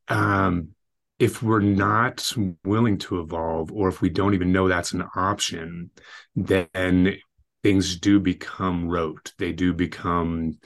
um, 0.09 0.69
if 1.17 1.41
we're 1.41 1.61
not 1.61 2.31
willing 2.65 2.97
to 2.97 3.21
evolve, 3.21 3.71
or 3.71 3.87
if 3.87 4.01
we 4.01 4.09
don't 4.09 4.33
even 4.33 4.51
know 4.51 4.67
that's 4.67 4.91
an 4.91 5.03
option, 5.15 5.91
then 6.35 7.17
things 7.63 7.97
do 7.97 8.19
become 8.19 8.89
rote. 8.89 9.33
They 9.39 9.53
do 9.53 9.73
become 9.73 10.59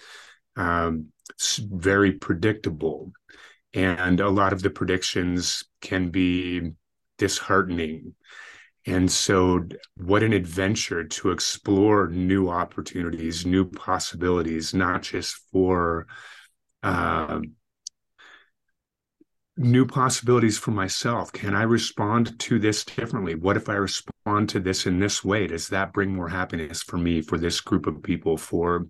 um, 0.56 1.10
very 1.72 2.14
predictable. 2.14 3.12
And 3.74 4.20
a 4.20 4.30
lot 4.30 4.54
of 4.54 4.62
the 4.62 4.70
predictions 4.70 5.64
can 5.82 6.10
be 6.10 6.72
disheartening. 7.18 8.16
And 8.86 9.12
so, 9.12 9.66
what 9.98 10.24
an 10.24 10.34
adventure 10.34 11.04
to 11.04 11.32
explore 11.32 12.08
new 12.08 12.50
opportunities, 12.50 13.46
new 13.46 13.66
possibilities, 13.66 14.74
not 14.74 15.04
just 15.04 15.36
for 15.52 16.08
uh, 16.82 17.42
new 19.60 19.86
possibilities 19.86 20.58
for 20.58 20.72
myself. 20.72 21.32
Can 21.34 21.54
I 21.54 21.64
respond 21.64 22.40
to 22.40 22.58
this 22.58 22.86
differently? 22.86 23.36
What 23.36 23.58
if 23.58 23.68
I 23.68 23.74
respond 23.74 24.50
to 24.50 24.60
this 24.62 24.88
in 24.88 25.00
this 25.00 25.24
way? 25.24 25.48
Does 25.48 25.68
that 25.68 25.92
bring 25.92 26.16
more 26.16 26.30
happiness 26.30 26.82
for 26.82 26.98
me, 26.98 27.22
for 27.22 27.38
this 27.38 27.60
group 27.60 27.86
of 27.86 28.02
people, 28.02 28.38
for 28.38 28.88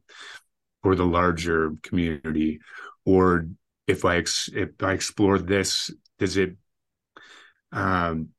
for 0.84 0.96
the 0.96 1.06
larger 1.06 1.74
community? 1.84 2.60
Or 3.06 3.48
if 3.88 4.06
i 4.06 4.18
ex- 4.18 4.50
if 4.54 4.70
i 4.84 4.94
explore 4.94 5.40
this 5.40 5.92
does 6.20 6.38
it 6.38 6.56
um 7.72 8.30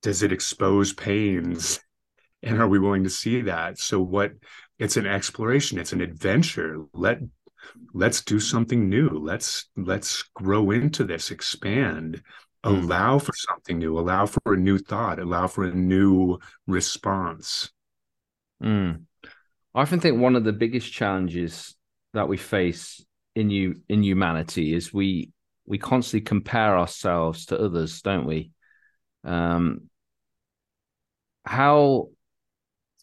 does 0.00 0.22
it 0.22 0.32
expose 0.32 0.92
pains? 0.92 1.80
And 2.42 2.60
are 2.60 2.68
we 2.68 2.78
willing 2.78 3.02
to 3.02 3.10
see 3.10 3.42
that? 3.42 3.78
So 3.78 4.00
what 4.00 4.32
it's 4.78 4.96
an 4.96 5.06
exploration 5.06 5.78
it's 5.78 5.92
an 5.92 6.00
adventure. 6.00 6.84
Let 6.92 7.18
let's 7.92 8.22
do 8.22 8.40
something 8.40 8.88
new. 8.88 9.08
Let's 9.08 9.66
let's 9.76 10.22
grow 10.34 10.70
into 10.70 11.04
this 11.04 11.30
expand. 11.30 12.22
Hmm. 12.64 12.74
allow 12.74 13.18
for 13.20 13.32
something 13.36 13.78
new 13.78 13.96
allow 14.00 14.26
for 14.26 14.54
a 14.54 14.56
new 14.56 14.78
thought 14.78 15.20
allow 15.20 15.46
for 15.46 15.64
a 15.64 15.72
new 15.72 16.38
response. 16.66 17.70
Mm. 18.60 19.02
I 19.78 19.82
often 19.82 20.00
think 20.00 20.18
one 20.18 20.34
of 20.34 20.42
the 20.42 20.52
biggest 20.52 20.92
challenges 20.92 21.76
that 22.12 22.26
we 22.26 22.36
face 22.36 23.00
in 23.36 23.48
you 23.48 23.80
in 23.88 24.02
humanity 24.02 24.74
is 24.74 24.92
we 24.92 25.30
we 25.66 25.78
constantly 25.78 26.22
compare 26.22 26.76
ourselves 26.76 27.46
to 27.46 27.60
others, 27.60 28.02
don't 28.02 28.26
we? 28.26 28.50
Um, 29.22 29.88
how? 31.46 32.08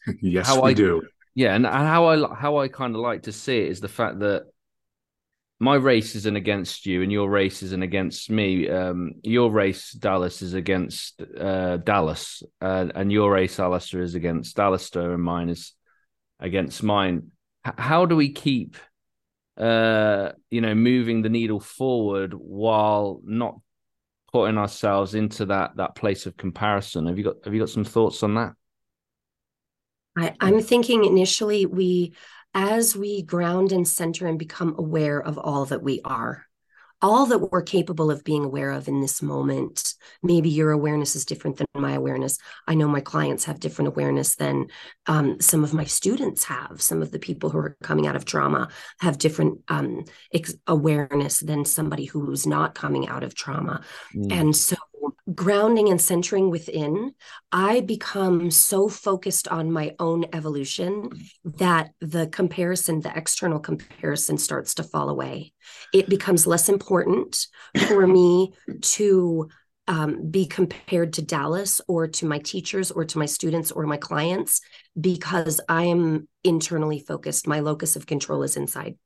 Yes, 0.21 0.47
how 0.47 0.63
we 0.63 0.71
I, 0.71 0.73
do. 0.73 1.01
Yeah, 1.33 1.55
and, 1.55 1.65
and 1.65 1.73
how 1.73 2.07
I 2.07 2.35
how 2.35 2.57
I 2.57 2.67
kind 2.67 2.93
of 2.93 2.99
like 2.99 3.23
to 3.23 3.31
see 3.31 3.57
it 3.57 3.69
is 3.69 3.79
the 3.79 3.87
fact 3.87 4.19
that 4.19 4.43
my 5.59 5.75
race 5.75 6.13
isn't 6.15 6.35
against 6.35 6.85
you, 6.85 7.03
and 7.03 7.11
your 7.11 7.29
race 7.29 7.63
isn't 7.63 7.83
against 7.83 8.29
me. 8.29 8.69
Um, 8.69 9.13
your 9.23 9.49
race, 9.49 9.93
Dallas, 9.93 10.41
is 10.41 10.53
against 10.53 11.21
uh, 11.39 11.77
Dallas, 11.77 12.43
uh, 12.61 12.87
and 12.93 13.13
your 13.13 13.31
race, 13.31 13.61
Alistair, 13.61 14.01
is 14.01 14.13
against 14.13 14.59
Alistair, 14.59 15.13
and 15.13 15.23
mine 15.23 15.47
is 15.47 15.73
against 16.39 16.83
mine. 16.83 17.31
H- 17.65 17.73
how 17.77 18.05
do 18.05 18.15
we 18.15 18.31
keep, 18.31 18.77
uh, 19.57 20.31
you 20.49 20.61
know, 20.61 20.75
moving 20.75 21.21
the 21.21 21.29
needle 21.29 21.59
forward 21.59 22.33
while 22.33 23.21
not 23.23 23.59
putting 24.31 24.57
ourselves 24.57 25.15
into 25.15 25.45
that 25.45 25.77
that 25.77 25.95
place 25.95 26.25
of 26.25 26.37
comparison? 26.37 27.07
Have 27.07 27.17
you 27.17 27.23
got 27.23 27.35
Have 27.45 27.53
you 27.53 27.59
got 27.59 27.69
some 27.69 27.85
thoughts 27.85 28.23
on 28.23 28.35
that? 28.35 28.53
I, 30.17 30.33
I'm 30.39 30.61
thinking 30.61 31.03
initially 31.03 31.65
we, 31.65 32.13
as 32.53 32.95
we 32.95 33.21
ground 33.21 33.71
and 33.71 33.87
center 33.87 34.27
and 34.27 34.39
become 34.39 34.75
aware 34.77 35.21
of 35.21 35.37
all 35.37 35.65
that 35.65 35.83
we 35.83 36.01
are, 36.05 36.45
all 37.01 37.25
that 37.27 37.39
we're 37.39 37.61
capable 37.61 38.09
of 38.09 38.23
being 38.23 38.43
aware 38.43 38.71
of 38.71 38.87
in 38.87 39.01
this 39.01 39.21
moment. 39.21 39.93
Maybe 40.23 40.49
your 40.49 40.71
awareness 40.71 41.15
is 41.15 41.25
different 41.25 41.57
than 41.57 41.67
my 41.75 41.93
awareness. 41.93 42.37
I 42.67 42.75
know 42.75 42.87
my 42.87 43.01
clients 43.01 43.45
have 43.45 43.59
different 43.59 43.89
awareness 43.89 44.35
than 44.35 44.67
um, 45.05 45.39
some 45.41 45.63
of 45.63 45.73
my 45.73 45.83
students 45.83 46.45
have. 46.45 46.81
Some 46.81 47.01
of 47.01 47.11
the 47.11 47.19
people 47.19 47.49
who 47.49 47.57
are 47.59 47.77
coming 47.83 48.07
out 48.07 48.15
of 48.15 48.25
trauma 48.25 48.69
have 49.01 49.17
different 49.17 49.59
um, 49.67 50.05
ex- 50.33 50.55
awareness 50.67 51.39
than 51.39 51.65
somebody 51.65 52.05
who's 52.05 52.47
not 52.47 52.75
coming 52.75 53.07
out 53.07 53.23
of 53.23 53.35
trauma. 53.35 53.81
Mm. 54.15 54.31
And 54.31 54.55
so 54.55 54.77
grounding 55.35 55.89
and 55.89 55.99
centering 55.99 56.49
within, 56.49 57.13
I 57.51 57.81
become 57.81 58.49
so 58.49 58.87
focused 58.87 59.47
on 59.47 59.71
my 59.71 59.95
own 59.99 60.25
evolution 60.33 61.09
that 61.43 61.91
the 62.01 62.27
comparison, 62.27 63.01
the 63.01 63.15
external 63.15 63.59
comparison 63.59 64.37
starts 64.37 64.75
to 64.75 64.83
fall 64.83 65.09
away. 65.09 65.53
It 65.93 66.09
becomes 66.09 66.47
less 66.47 66.69
important 66.69 67.47
for 67.87 68.07
me 68.07 68.53
to 68.81 69.49
um, 69.87 70.31
be 70.31 70.47
compared 70.47 71.13
to 71.13 71.21
Dallas 71.21 71.79
or 71.87 72.07
to 72.07 72.25
my 72.25 72.39
teachers 72.39 72.89
or 72.89 73.05
to 73.05 73.19
my 73.19 73.27
students 73.27 73.71
or 73.71 73.85
my 73.85 73.97
clients 73.97 74.61
because 74.99 75.61
I 75.69 75.83
am 75.83 76.27
internally 76.43 76.99
focused. 76.99 77.47
My 77.47 77.59
locus 77.59 77.95
of 77.95 78.07
control 78.07 78.41
is 78.43 78.57
inside. 78.57 78.97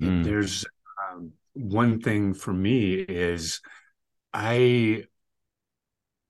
Mm. 0.00 0.24
There's 0.24 0.66
um, 1.10 1.32
one 1.54 2.00
thing 2.00 2.34
for 2.34 2.52
me 2.52 2.94
is 2.94 3.60
I 4.34 5.04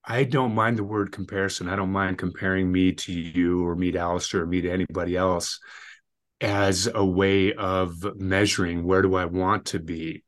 I 0.05 0.23
don't 0.25 0.53
mind 0.53 0.77
the 0.77 0.83
word 0.83 1.11
comparison. 1.11 1.69
I 1.69 1.75
don't 1.75 1.91
mind 1.91 2.17
comparing 2.17 2.71
me 2.71 2.91
to 2.93 3.11
you 3.11 3.65
or 3.65 3.75
me 3.75 3.91
to 3.91 3.99
Alistair 3.99 4.41
or 4.41 4.45
me 4.45 4.61
to 4.61 4.69
anybody 4.69 5.15
else 5.15 5.59
as 6.41 6.89
a 6.93 7.05
way 7.05 7.53
of 7.53 8.03
measuring 8.17 8.83
where 8.83 9.01
do 9.01 9.15
I 9.15 9.25
want 9.25 9.65
to 9.67 9.79
be. 9.79 10.23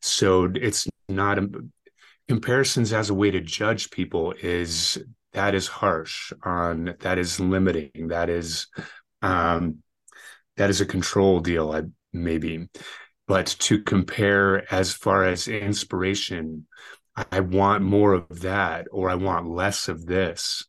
So 0.00 0.50
it's 0.54 0.88
not 1.08 1.38
a, 1.38 1.50
comparisons 2.28 2.92
as 2.92 3.10
a 3.10 3.14
way 3.14 3.30
to 3.30 3.40
judge 3.40 3.90
people 3.90 4.32
is 4.40 4.96
that 5.32 5.54
is 5.54 5.66
harsh 5.66 6.32
on 6.44 6.94
that 7.00 7.18
is 7.18 7.40
limiting 7.40 8.08
that 8.08 8.28
is 8.30 8.68
um 9.22 9.78
that 10.56 10.70
is 10.70 10.80
a 10.80 10.86
control 10.86 11.40
deal 11.40 11.72
I, 11.72 11.82
maybe 12.12 12.68
but 13.26 13.46
to 13.60 13.82
compare 13.82 14.72
as 14.72 14.92
far 14.92 15.24
as 15.24 15.48
inspiration 15.48 16.66
I 17.32 17.40
want 17.40 17.82
more 17.82 18.14
of 18.14 18.40
that 18.40 18.86
or 18.90 19.10
I 19.10 19.14
want 19.14 19.48
less 19.48 19.88
of 19.88 20.06
this. 20.06 20.64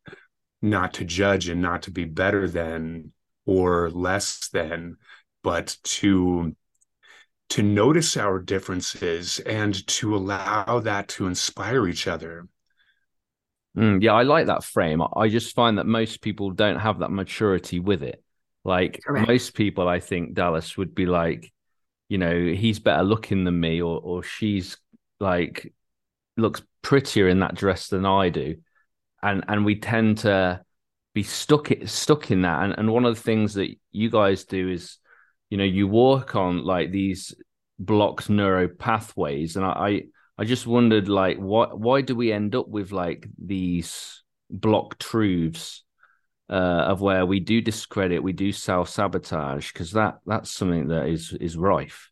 not 0.61 0.93
to 0.95 1.05
judge 1.05 1.49
and 1.49 1.61
not 1.61 1.83
to 1.83 1.91
be 1.91 2.05
better 2.05 2.49
than 2.49 3.13
or 3.45 3.89
less 3.91 4.49
than, 4.49 4.97
but 5.43 5.77
to 5.83 6.55
to 7.49 7.63
notice 7.63 8.17
our 8.17 8.39
differences 8.39 9.39
and 9.39 9.85
to 9.87 10.15
allow 10.15 10.79
that 10.81 11.07
to 11.09 11.27
inspire 11.27 11.87
each 11.87 12.07
other. 12.07 12.47
Mm, 13.77 14.01
yeah, 14.03 14.13
I 14.13 14.23
like 14.23 14.47
that 14.47 14.63
frame. 14.63 15.01
I 15.15 15.29
just 15.29 15.55
find 15.55 15.77
that 15.77 15.85
most 15.85 16.21
people 16.21 16.51
don't 16.51 16.79
have 16.79 16.99
that 16.99 17.11
maturity 17.11 17.79
with 17.79 18.03
it. 18.03 18.23
Like 18.63 19.03
Correct. 19.05 19.27
most 19.27 19.53
people, 19.55 19.87
I 19.87 19.99
think 19.99 20.33
Dallas 20.33 20.77
would 20.77 20.93
be 20.93 21.05
like, 21.05 21.51
you 22.09 22.17
know, 22.17 22.33
he's 22.53 22.79
better 22.79 23.03
looking 23.03 23.43
than 23.45 23.59
me, 23.59 23.81
or 23.81 23.99
or 24.01 24.23
she's 24.23 24.77
like 25.19 25.73
looks 26.37 26.61
prettier 26.81 27.27
in 27.27 27.39
that 27.39 27.55
dress 27.55 27.87
than 27.87 28.05
I 28.05 28.29
do, 28.29 28.57
and 29.21 29.43
and 29.47 29.65
we 29.65 29.79
tend 29.79 30.19
to 30.19 30.61
be 31.13 31.23
stuck 31.23 31.71
stuck 31.85 32.31
in 32.31 32.43
that. 32.43 32.63
And 32.63 32.73
and 32.77 32.91
one 32.91 33.05
of 33.05 33.15
the 33.15 33.21
things 33.21 33.55
that 33.55 33.69
you 33.91 34.09
guys 34.09 34.45
do 34.45 34.69
is, 34.69 34.97
you 35.49 35.57
know, 35.57 35.63
you 35.63 35.87
work 35.87 36.35
on 36.35 36.63
like 36.63 36.91
these 36.91 37.35
blocked 37.79 38.29
neuro 38.29 38.67
pathways, 38.67 39.55
and 39.55 39.65
I 39.65 40.03
I 40.37 40.45
just 40.45 40.67
wondered 40.67 41.07
like 41.07 41.37
why 41.37 41.67
why 41.67 42.01
do 42.01 42.15
we 42.15 42.31
end 42.31 42.55
up 42.55 42.67
with 42.67 42.91
like 42.91 43.27
these 43.37 44.23
block 44.49 44.99
truths 44.99 45.83
uh, 46.51 46.53
of 46.89 46.99
where 46.99 47.25
we 47.25 47.39
do 47.39 47.61
discredit, 47.61 48.21
we 48.21 48.33
do 48.33 48.51
self 48.51 48.89
sabotage 48.89 49.71
because 49.71 49.93
that 49.93 50.19
that's 50.25 50.51
something 50.51 50.89
that 50.89 51.07
is 51.07 51.31
is 51.33 51.55
rife. 51.55 52.11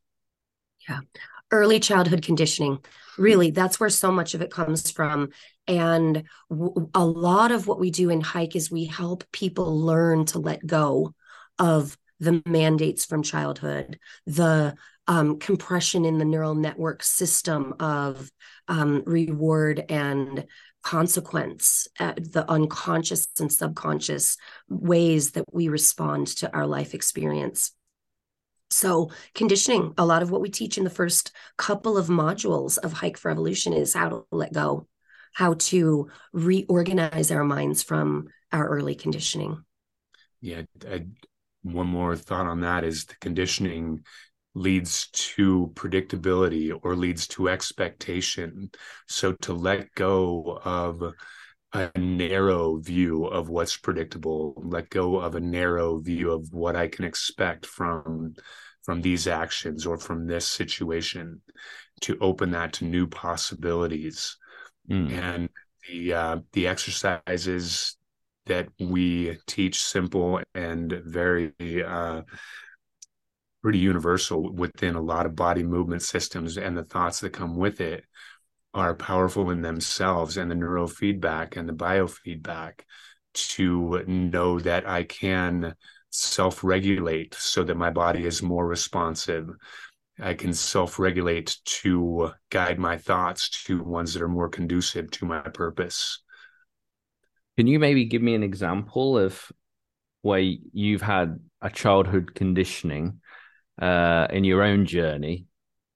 Yeah, 0.88 1.02
early 1.52 1.80
childhood 1.80 2.22
conditioning. 2.22 2.80
Really 3.18 3.52
that's 3.52 3.80
where 3.80 3.90
so 3.90 4.12
much 4.12 4.34
of 4.34 4.42
it 4.42 4.52
comes 4.52 4.92
from. 4.92 5.30
And 5.68 6.24
w- 6.50 6.90
a 6.94 7.06
lot 7.06 7.52
of 7.52 7.68
what 7.68 7.80
we 7.80 7.92
do 7.92 8.10
in 8.10 8.22
hike 8.22 8.56
is 8.56 8.72
we 8.72 8.86
help 8.86 9.24
people 9.32 9.80
learn 9.80 10.26
to 10.28 10.40
let 10.40 10.66
go 10.66 11.14
of 11.58 11.98
the 12.20 12.42
mandates 12.46 13.06
from 13.06 13.24
childhood 13.24 14.00
the 14.26 14.76
um, 15.08 15.40
compression 15.40 16.06
in 16.06 16.20
the 16.20 16.26
neural 16.26 16.54
network 16.54 17.02
system 17.02 17.74
of 17.80 18.30
um, 18.68 19.02
reward 19.06 19.84
and 19.90 20.46
consequence 20.84 21.88
uh, 22.00 22.14
the 22.16 22.46
unconscious 22.50 23.28
and 23.40 23.52
subconscious 23.52 24.38
ways 24.70 25.32
that 25.32 25.52
we 25.52 25.68
respond 25.68 26.28
to 26.28 26.54
our 26.54 26.68
life 26.68 26.94
experience 26.94 27.72
so, 28.70 29.10
conditioning, 29.34 29.94
a 29.98 30.06
lot 30.06 30.22
of 30.22 30.30
what 30.30 30.42
we 30.42 30.50
teach 30.50 30.78
in 30.78 30.84
the 30.84 30.90
first 30.90 31.32
couple 31.58 31.98
of 31.98 32.08
modules 32.08 32.78
of 32.78 32.94
Hike 32.94 33.18
for 33.18 33.32
Evolution 33.32 33.74
is 33.74 33.94
how 33.94 34.10
to 34.10 34.26
let 34.32 34.54
go, 34.54 34.88
how 35.34 35.56
to 35.56 36.10
reorganize 36.34 37.32
our 37.32 37.44
minds 37.44 37.82
from 37.82 38.28
our 38.52 38.68
early 38.68 38.94
conditioning. 38.94 39.64
Yeah. 40.42 40.64
I, 40.90 41.06
one 41.64 41.88
more 41.88 42.16
thought 42.16 42.46
on 42.46 42.62
that 42.62 42.84
is 42.84 43.06
the 43.06 43.16
conditioning 43.20 44.04
leads 44.54 45.08
to 45.12 45.72
predictability 45.76 46.78
or 46.84 46.96
leads 46.96 47.28
to 47.30 47.50
expectation. 47.50 48.70
So, 49.08 49.34
to 49.42 49.54
let 49.54 49.94
go 49.96 50.60
of 50.64 51.14
a 51.74 51.92
narrow 51.98 52.78
view 52.78 53.26
of 53.26 53.50
what's 53.50 53.78
predictable 53.78 54.54
let 54.66 54.90
go 54.90 55.20
of 55.20 55.36
a 55.36 55.40
narrow 55.40 56.00
view 56.00 56.32
of 56.32 56.52
what 56.52 56.76
i 56.76 56.88
can 56.88 57.06
expect 57.06 57.66
from 57.66 58.34
from 58.84 59.02
these 59.02 59.28
actions 59.28 59.86
or 59.86 59.98
from 59.98 60.26
this 60.26 60.48
situation 60.48 61.42
to 62.02 62.18
open 62.22 62.52
that 62.52 62.74
to 62.74 62.86
new 62.86 63.06
possibilities 63.06 64.38
mm. 64.90 65.12
and 65.12 65.50
the 65.88 66.14
uh, 66.14 66.38
the 66.54 66.68
exercises 66.68 67.98
that 68.46 68.68
we 68.80 69.38
teach 69.46 69.82
simple 69.82 70.42
and 70.56 70.92
very 71.06 71.54
uh, 71.86 72.22
pretty 73.62 73.80
universal 73.80 74.52
within 74.54 74.96
a 74.96 75.02
lot 75.02 75.26
of 75.26 75.36
body 75.36 75.64
movement 75.64 76.02
systems 76.02 76.58
and 76.58 76.76
the 76.76 76.84
thoughts 76.84 77.20
that 77.20 77.32
come 77.32 77.56
with 77.56 77.82
it 77.82 78.04
are 78.74 78.96
powerful 78.96 79.50
in 79.50 79.62
themselves 79.62 80.38
and 80.38 80.50
the 80.50 80.56
neurofeedback 80.56 81.58
and 81.58 81.68
the 81.68 81.74
biofeedback 81.74 82.82
to 83.34 84.04
know 84.08 84.60
that 84.60 84.88
I 84.88 85.04
can 85.04 85.76
self 86.12 86.64
regulate 86.64 87.34
so 87.36 87.64
that 87.64 87.76
my 87.76 87.90
body 87.90 88.26
is 88.26 88.42
more 88.42 88.68
responsive. 88.68 89.50
I 90.20 90.34
can 90.34 90.54
self 90.54 91.00
regulate 91.00 91.58
to 91.66 92.32
guide 92.50 92.80
my 92.80 92.98
thoughts 92.98 93.50
to 93.66 93.84
ones 93.84 94.14
that 94.14 94.22
are 94.22 94.28
more 94.28 94.50
conducive 94.50 95.10
to 95.12 95.26
my 95.26 95.42
purpose. 95.42 96.22
Can 97.58 97.68
you 97.68 97.80
maybe 97.80 98.06
give 98.06 98.22
me 98.22 98.36
an 98.36 98.44
example 98.44 99.18
of 99.18 99.52
where 100.22 100.40
you've 100.40 101.02
had 101.02 101.40
a 101.62 101.70
childhood 101.70 102.36
conditioning 102.36 103.22
uh, 103.82 104.28
in 104.30 104.44
your 104.44 104.64
own 104.64 104.86
journey 104.86 105.46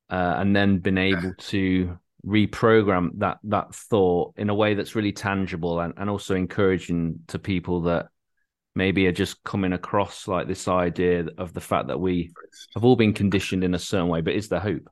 uh, 0.10 0.36
and 0.38 0.56
then 0.56 0.80
been 0.80 0.98
able 0.98 1.34
to 1.38 1.98
reprogram 2.26 3.10
that 3.16 3.38
that 3.44 3.76
thought 3.76 4.34
in 4.38 4.50
a 4.50 4.56
way 4.56 4.74
that's 4.74 4.96
really 4.96 5.12
tangible 5.12 5.80
and, 5.80 5.94
and 5.98 6.10
also 6.10 6.36
encouraging 6.36 7.20
to 7.28 7.38
people 7.38 7.82
that 7.82 8.08
maybe 8.76 9.06
are 9.08 9.12
just 9.12 9.44
coming 9.44 9.74
across 9.74 10.28
like 10.28 10.48
this 10.48 10.68
idea 10.68 11.26
of 11.38 11.54
the 11.54 11.62
fact 11.62 11.88
that 11.88 12.00
we 12.00 12.32
have 12.74 12.84
all 12.84 12.96
been 12.96 13.14
conditioned 13.14 13.64
in 13.64 13.74
a 13.74 13.80
certain 13.80 14.08
way 14.08 14.22
but 14.22 14.34
is 14.34 14.50
there 14.50 14.60
hope? 14.60 14.90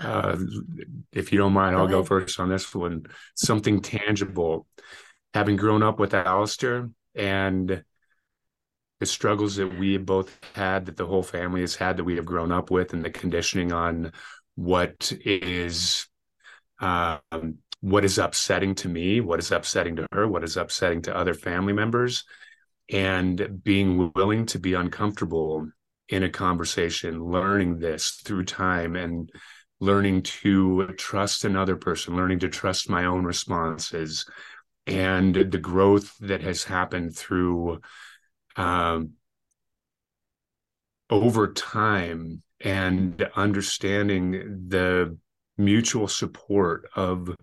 Uh, 0.00 0.36
if 1.12 1.30
you 1.30 1.38
don't 1.38 1.52
mind 1.52 1.76
i'll 1.76 1.86
go 1.86 2.02
first 2.02 2.40
on 2.40 2.48
this 2.48 2.74
one. 2.74 3.04
Something 3.34 3.80
tangible. 3.80 4.66
Having 5.34 5.56
grown 5.56 5.82
up 5.82 5.98
with 5.98 6.14
Alistair 6.14 6.90
and 7.14 7.84
the 9.00 9.06
struggles 9.06 9.56
that 9.56 9.78
we 9.78 9.96
both 9.96 10.38
had 10.54 10.86
that 10.86 10.96
the 10.96 11.06
whole 11.06 11.22
family 11.22 11.60
has 11.60 11.74
had 11.74 11.96
that 11.96 12.04
we 12.04 12.16
have 12.16 12.24
grown 12.24 12.52
up 12.52 12.70
with 12.70 12.92
and 12.92 13.04
the 13.04 13.10
conditioning 13.10 13.72
on 13.72 14.12
what 14.54 15.12
is 15.24 16.06
um, 16.80 17.58
what 17.80 18.04
is 18.04 18.18
upsetting 18.18 18.74
to 18.76 18.88
me, 18.88 19.20
what 19.20 19.38
is 19.38 19.52
upsetting 19.52 19.96
to 19.96 20.06
her, 20.12 20.26
what 20.26 20.42
is 20.42 20.56
upsetting 20.56 21.02
to 21.02 21.16
other 21.16 21.34
family 21.34 21.72
members, 21.72 22.24
and 22.90 23.62
being 23.62 24.10
willing 24.14 24.46
to 24.46 24.58
be 24.58 24.74
uncomfortable 24.74 25.68
in 26.08 26.22
a 26.22 26.30
conversation, 26.30 27.22
learning 27.22 27.78
this 27.78 28.22
through 28.24 28.44
time 28.44 28.96
and 28.96 29.30
learning 29.80 30.22
to 30.22 30.86
trust 30.96 31.44
another 31.44 31.76
person, 31.76 32.16
learning 32.16 32.38
to 32.38 32.48
trust 32.48 32.88
my 32.88 33.04
own 33.04 33.24
responses, 33.24 34.24
and 34.86 35.34
the 35.34 35.58
growth 35.58 36.16
that 36.20 36.42
has 36.42 36.64
happened 36.64 37.16
through 37.16 37.80
um, 38.56 39.10
over 41.10 41.52
time 41.52 42.42
and 42.64 43.28
understanding 43.36 44.64
the 44.68 45.16
mutual 45.56 46.08
support 46.08 46.88
of 46.96 47.36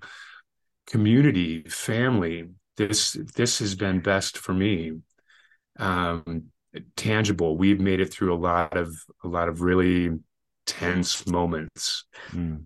community 0.87 1.63
family 1.69 2.49
this 2.75 3.15
this 3.35 3.59
has 3.59 3.75
been 3.75 4.01
best 4.01 4.37
for 4.37 4.53
me 4.53 4.91
um 5.79 6.43
tangible 6.95 7.55
we've 7.55 7.79
made 7.79 8.01
it 8.01 8.11
through 8.11 8.33
a 8.33 8.35
lot 8.35 8.75
of 8.75 8.93
a 9.23 9.27
lot 9.27 9.47
of 9.47 9.61
really 9.61 10.09
tense 10.65 11.25
moments 11.27 12.05
mm. 12.31 12.63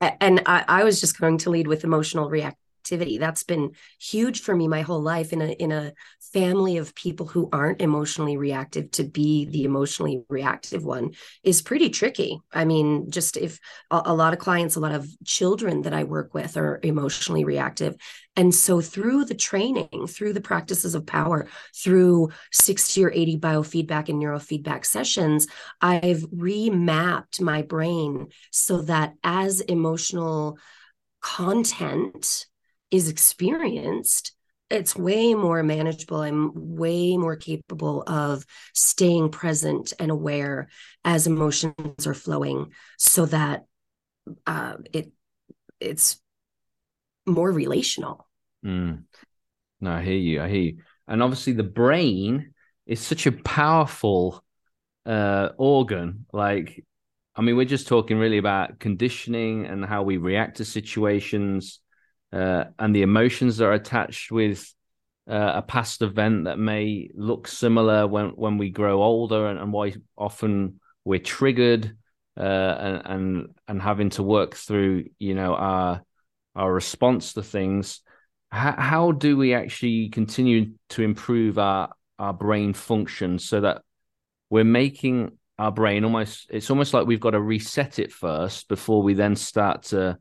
and 0.00 0.42
I, 0.46 0.64
I 0.66 0.84
was 0.84 1.00
just 1.00 1.18
going 1.18 1.38
to 1.38 1.50
lead 1.50 1.66
with 1.66 1.84
emotional 1.84 2.30
react 2.30 2.58
that's 2.90 3.42
been 3.42 3.72
huge 4.00 4.40
for 4.40 4.54
me 4.54 4.68
my 4.68 4.82
whole 4.82 5.02
life 5.02 5.32
in 5.32 5.42
a 5.42 5.48
in 5.52 5.72
a 5.72 5.92
family 6.32 6.76
of 6.76 6.94
people 6.94 7.26
who 7.26 7.48
aren't 7.52 7.80
emotionally 7.80 8.36
reactive 8.36 8.90
to 8.90 9.04
be 9.04 9.46
the 9.46 9.64
emotionally 9.64 10.22
reactive 10.28 10.84
one 10.84 11.12
is 11.42 11.62
pretty 11.62 11.90
tricky. 11.90 12.40
I 12.52 12.64
mean 12.64 13.10
just 13.10 13.36
if 13.36 13.58
a, 13.90 14.02
a 14.06 14.14
lot 14.14 14.32
of 14.32 14.38
clients 14.38 14.76
a 14.76 14.80
lot 14.80 14.94
of 14.94 15.08
children 15.24 15.82
that 15.82 15.94
i 15.94 16.04
work 16.04 16.34
with 16.34 16.56
are 16.56 16.80
emotionally 16.82 17.44
reactive. 17.44 17.96
And 18.38 18.54
so 18.54 18.80
through 18.80 19.24
the 19.24 19.34
training 19.34 20.06
through 20.08 20.34
the 20.34 20.40
practices 20.40 20.94
of 20.94 21.06
power 21.06 21.48
through 21.74 22.30
60 22.52 23.04
or 23.04 23.10
80 23.10 23.38
biofeedback 23.38 24.08
and 24.08 24.22
neurofeedback 24.22 24.84
sessions 24.84 25.46
i've 25.80 26.22
remapped 26.30 27.40
my 27.40 27.62
brain 27.62 28.28
so 28.50 28.82
that 28.82 29.14
as 29.24 29.60
emotional 29.62 30.58
content 31.20 32.46
is 32.90 33.08
experienced, 33.08 34.32
it's 34.70 34.96
way 34.96 35.34
more 35.34 35.62
manageable. 35.62 36.22
I'm 36.22 36.52
way 36.54 37.16
more 37.16 37.36
capable 37.36 38.02
of 38.06 38.44
staying 38.74 39.30
present 39.30 39.92
and 39.98 40.10
aware 40.10 40.68
as 41.04 41.26
emotions 41.26 42.06
are 42.06 42.14
flowing 42.14 42.72
so 42.98 43.26
that 43.26 43.64
uh, 44.46 44.74
it 44.92 45.12
it's 45.78 46.20
more 47.26 47.52
relational. 47.52 48.26
Mm. 48.64 49.04
No, 49.80 49.92
I 49.92 50.02
hear 50.02 50.14
you. 50.14 50.42
I 50.42 50.48
hear 50.48 50.60
you. 50.60 50.78
And 51.06 51.22
obviously, 51.22 51.52
the 51.52 51.62
brain 51.62 52.52
is 52.86 53.00
such 53.00 53.26
a 53.26 53.32
powerful 53.32 54.42
uh, 55.04 55.50
organ. 55.56 56.26
Like, 56.32 56.84
I 57.36 57.42
mean, 57.42 57.56
we're 57.56 57.66
just 57.66 57.86
talking 57.86 58.16
really 58.16 58.38
about 58.38 58.80
conditioning 58.80 59.66
and 59.66 59.84
how 59.84 60.02
we 60.02 60.16
react 60.16 60.56
to 60.56 60.64
situations 60.64 61.80
uh, 62.36 62.64
and 62.78 62.94
the 62.94 63.02
emotions 63.02 63.56
that 63.56 63.64
are 63.64 63.72
attached 63.72 64.30
with 64.30 64.72
uh, 65.28 65.52
a 65.56 65.62
past 65.62 66.02
event 66.02 66.44
that 66.44 66.58
may 66.58 67.08
look 67.14 67.48
similar 67.48 68.06
when 68.06 68.28
when 68.30 68.58
we 68.58 68.68
grow 68.70 69.02
older, 69.02 69.46
and, 69.46 69.58
and 69.58 69.72
why 69.72 69.94
often 70.16 70.78
we're 71.04 71.18
triggered 71.18 71.96
uh, 72.36 72.42
and 72.42 73.02
and 73.04 73.54
and 73.68 73.82
having 73.82 74.10
to 74.10 74.22
work 74.22 74.54
through 74.54 75.04
you 75.18 75.34
know 75.34 75.54
our 75.54 76.02
our 76.54 76.72
response 76.72 77.32
to 77.32 77.42
things. 77.42 78.02
How, 78.50 78.74
how 78.78 79.12
do 79.12 79.36
we 79.36 79.54
actually 79.54 80.10
continue 80.10 80.74
to 80.90 81.02
improve 81.02 81.58
our 81.58 81.90
our 82.18 82.34
brain 82.34 82.74
function 82.74 83.38
so 83.38 83.62
that 83.62 83.82
we're 84.50 84.64
making 84.64 85.38
our 85.58 85.72
brain 85.72 86.04
almost 86.04 86.48
it's 86.50 86.70
almost 86.70 86.92
like 86.92 87.06
we've 87.06 87.20
got 87.20 87.30
to 87.30 87.40
reset 87.40 87.98
it 87.98 88.12
first 88.12 88.68
before 88.68 89.02
we 89.02 89.14
then 89.14 89.34
start 89.34 89.84
to 89.84 90.18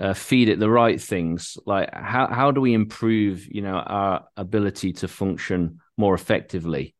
uh, 0.00 0.14
feed 0.14 0.48
it 0.48 0.58
the 0.58 0.70
right 0.70 1.00
things 1.00 1.58
like 1.66 1.92
how 1.92 2.26
how 2.26 2.50
do 2.50 2.60
we 2.60 2.72
improve 2.72 3.46
you 3.46 3.60
know 3.60 3.76
our 3.76 4.24
ability 4.36 4.92
to 4.92 5.06
function 5.06 5.78
more 5.98 6.14
effectively 6.14 6.94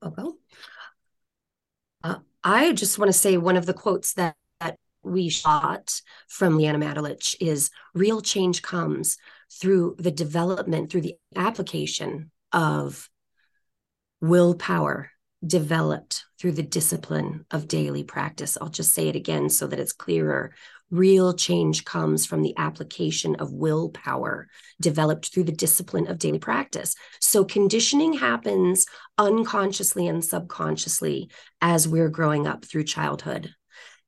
oh, 0.00 0.12
well 0.16 0.38
uh, 2.04 2.16
i 2.42 2.72
just 2.72 2.98
want 2.98 3.10
to 3.10 3.18
say 3.18 3.36
one 3.36 3.56
of 3.56 3.66
the 3.66 3.74
quotes 3.74 4.14
that, 4.14 4.34
that 4.60 4.78
we 5.02 5.28
shot 5.28 6.00
from 6.26 6.56
leanna 6.56 6.78
Matalich 6.78 7.36
is 7.38 7.70
real 7.94 8.22
change 8.22 8.62
comes 8.62 9.18
through 9.50 9.96
the 9.98 10.10
development 10.10 10.90
through 10.90 11.02
the 11.02 11.16
application 11.36 12.30
of 12.52 13.10
willpower 14.22 15.10
developed 15.44 16.24
through 16.38 16.52
the 16.52 16.62
discipline 16.62 17.44
of 17.50 17.68
daily 17.68 18.04
practice. 18.04 18.56
I'll 18.60 18.68
just 18.68 18.94
say 18.94 19.08
it 19.08 19.16
again 19.16 19.48
so 19.48 19.66
that 19.66 19.80
it's 19.80 19.92
clearer. 19.92 20.54
Real 20.92 21.34
change 21.34 21.84
comes 21.84 22.24
from 22.24 22.42
the 22.42 22.54
application 22.56 23.34
of 23.36 23.52
willpower 23.52 24.46
developed 24.80 25.32
through 25.32 25.44
the 25.44 25.50
discipline 25.50 26.06
of 26.06 26.18
daily 26.18 26.38
practice. 26.38 26.94
So, 27.18 27.44
conditioning 27.44 28.12
happens 28.12 28.86
unconsciously 29.18 30.06
and 30.06 30.24
subconsciously 30.24 31.30
as 31.60 31.88
we're 31.88 32.10
growing 32.10 32.46
up 32.46 32.64
through 32.64 32.84
childhood. 32.84 33.54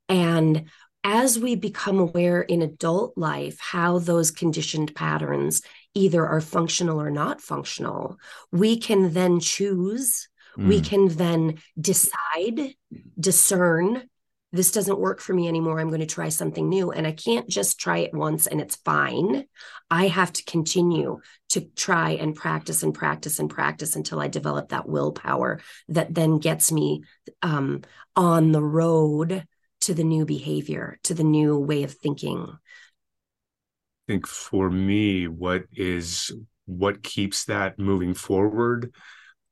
And 0.08 0.68
as 1.02 1.38
we 1.38 1.56
become 1.56 1.98
aware 1.98 2.42
in 2.42 2.62
adult 2.62 3.18
life 3.18 3.58
how 3.58 3.98
those 3.98 4.30
conditioned 4.30 4.94
patterns 4.94 5.62
either 5.94 6.24
are 6.24 6.40
functional 6.40 7.00
or 7.00 7.10
not 7.10 7.40
functional, 7.40 8.18
we 8.52 8.78
can 8.78 9.12
then 9.12 9.40
choose 9.40 10.28
Mm. 10.56 10.68
We 10.68 10.80
can 10.80 11.08
then 11.08 11.58
decide, 11.80 12.74
discern, 13.18 14.08
this 14.54 14.70
doesn't 14.70 15.00
work 15.00 15.20
for 15.20 15.34
me 15.34 15.48
anymore. 15.48 15.80
I'm 15.80 15.88
going 15.88 15.98
to 15.98 16.06
try 16.06 16.28
something 16.28 16.68
new. 16.68 16.92
And 16.92 17.08
I 17.08 17.12
can't 17.12 17.48
just 17.48 17.80
try 17.80 17.98
it 17.98 18.14
once 18.14 18.46
and 18.46 18.60
it's 18.60 18.76
fine. 18.76 19.46
I 19.90 20.06
have 20.06 20.32
to 20.32 20.44
continue 20.44 21.20
to 21.50 21.62
try 21.74 22.10
and 22.10 22.36
practice 22.36 22.84
and 22.84 22.94
practice 22.94 23.40
and 23.40 23.50
practice 23.50 23.96
until 23.96 24.20
I 24.20 24.28
develop 24.28 24.68
that 24.68 24.88
willpower 24.88 25.60
that 25.88 26.14
then 26.14 26.38
gets 26.38 26.70
me 26.70 27.02
um, 27.42 27.82
on 28.14 28.52
the 28.52 28.62
road 28.62 29.44
to 29.82 29.92
the 29.92 30.04
new 30.04 30.24
behavior, 30.24 31.00
to 31.02 31.14
the 31.14 31.24
new 31.24 31.58
way 31.58 31.82
of 31.82 31.92
thinking. 31.92 32.46
I 32.48 34.12
think 34.12 34.28
for 34.28 34.70
me, 34.70 35.26
what 35.26 35.64
is 35.72 36.30
what 36.66 37.02
keeps 37.02 37.46
that 37.46 37.78
moving 37.78 38.14
forward 38.14 38.94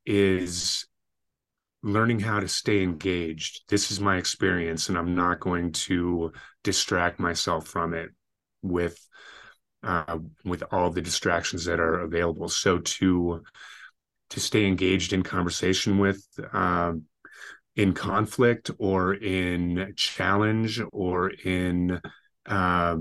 is 0.06 0.86
learning 1.82 2.20
how 2.20 2.40
to 2.40 2.48
stay 2.48 2.82
engaged. 2.82 3.62
This 3.68 3.90
is 3.90 4.00
my 4.00 4.16
experience, 4.16 4.88
and 4.88 4.96
I'm 4.96 5.14
not 5.14 5.40
going 5.40 5.72
to 5.72 6.32
distract 6.62 7.18
myself 7.18 7.66
from 7.66 7.94
it 7.94 8.10
with 8.62 8.98
uh, 9.82 10.18
with 10.44 10.62
all 10.70 10.90
the 10.90 11.02
distractions 11.02 11.64
that 11.64 11.80
are 11.80 12.00
available. 12.00 12.48
So 12.48 12.78
to 12.78 13.42
to 14.32 14.40
stay 14.40 14.64
engaged 14.64 15.12
in 15.12 15.22
conversation 15.22 15.98
with, 15.98 16.26
uh, 16.54 16.94
in 17.76 17.92
conflict 17.92 18.70
or 18.78 19.12
in 19.12 19.92
challenge 19.94 20.80
or 20.90 21.28
in 21.30 22.00
uh, 22.46 22.96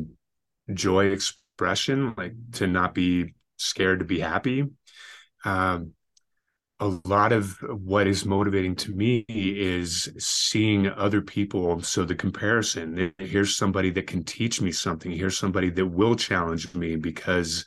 joy 0.74 1.06
expression, 1.06 2.13
like 2.17 2.34
to 2.52 2.67
not 2.67 2.94
be 2.94 3.34
scared 3.56 4.00
to 4.00 4.06
be 4.06 4.20
happy. 4.20 4.65
Um, 5.46 5.94
a 6.82 7.00
lot 7.06 7.32
of 7.32 7.58
what 7.62 8.08
is 8.08 8.26
motivating 8.26 8.76
to 8.76 8.91
me 8.91 9.24
is 9.30 10.12
seeing 10.17 10.88
other 10.88 11.22
people. 11.22 11.80
So 11.84 12.04
the 12.04 12.15
comparison 12.15 13.13
here's 13.20 13.56
somebody 13.56 13.91
that 13.91 14.08
can 14.08 14.24
teach 14.24 14.62
me 14.62 14.72
something, 14.72 15.12
here's 15.12 15.38
somebody 15.38 15.70
that 15.70 15.86
will 15.86 16.15
challenge 16.15 16.74
me 16.74 16.96
because 16.96 17.65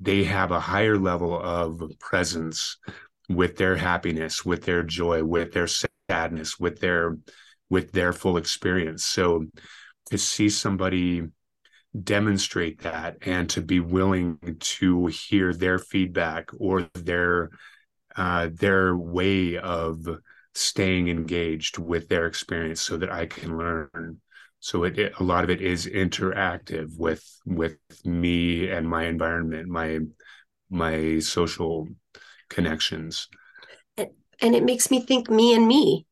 they 0.00 0.24
have 0.24 0.50
a 0.50 0.58
higher 0.60 0.98
level 0.98 1.38
of 1.38 1.82
presence 2.00 2.78
with 3.28 3.56
their 3.56 3.76
happiness, 3.76 4.46
with 4.46 4.64
their 4.64 4.82
joy, 4.82 5.22
with 5.22 5.52
their 5.52 5.68
sadness, 6.08 6.58
with 6.58 6.80
their 6.80 7.18
with 7.68 7.92
their 7.92 8.14
full 8.14 8.38
experience. 8.38 9.04
So 9.04 9.44
to 10.10 10.16
see 10.16 10.48
somebody 10.48 11.22
demonstrate 12.02 12.82
that 12.82 13.18
and 13.26 13.48
to 13.50 13.60
be 13.60 13.80
willing 13.80 14.38
to 14.58 15.06
hear 15.06 15.52
their 15.52 15.78
feedback 15.78 16.48
or 16.58 16.88
their 16.94 17.50
uh, 18.16 18.48
their 18.52 18.96
way 18.96 19.56
of 19.56 20.06
staying 20.54 21.08
engaged 21.08 21.78
with 21.78 22.08
their 22.08 22.26
experience 22.26 22.80
so 22.80 22.96
that 22.96 23.10
I 23.10 23.26
can 23.26 23.58
learn. 23.58 24.20
So 24.60 24.84
it, 24.84 24.98
it, 24.98 25.12
a 25.18 25.22
lot 25.22 25.44
of 25.44 25.50
it 25.50 25.60
is 25.60 25.86
interactive 25.86 26.96
with 26.96 27.24
with 27.44 27.76
me 28.04 28.68
and 28.70 28.88
my 28.88 29.04
environment, 29.06 29.68
my 29.68 30.00
my 30.70 31.18
social 31.18 31.88
connections. 32.48 33.28
And, 33.96 34.08
and 34.40 34.54
it 34.54 34.64
makes 34.64 34.90
me 34.90 35.00
think 35.00 35.28
me 35.28 35.54
and 35.54 35.66
me. 35.66 36.06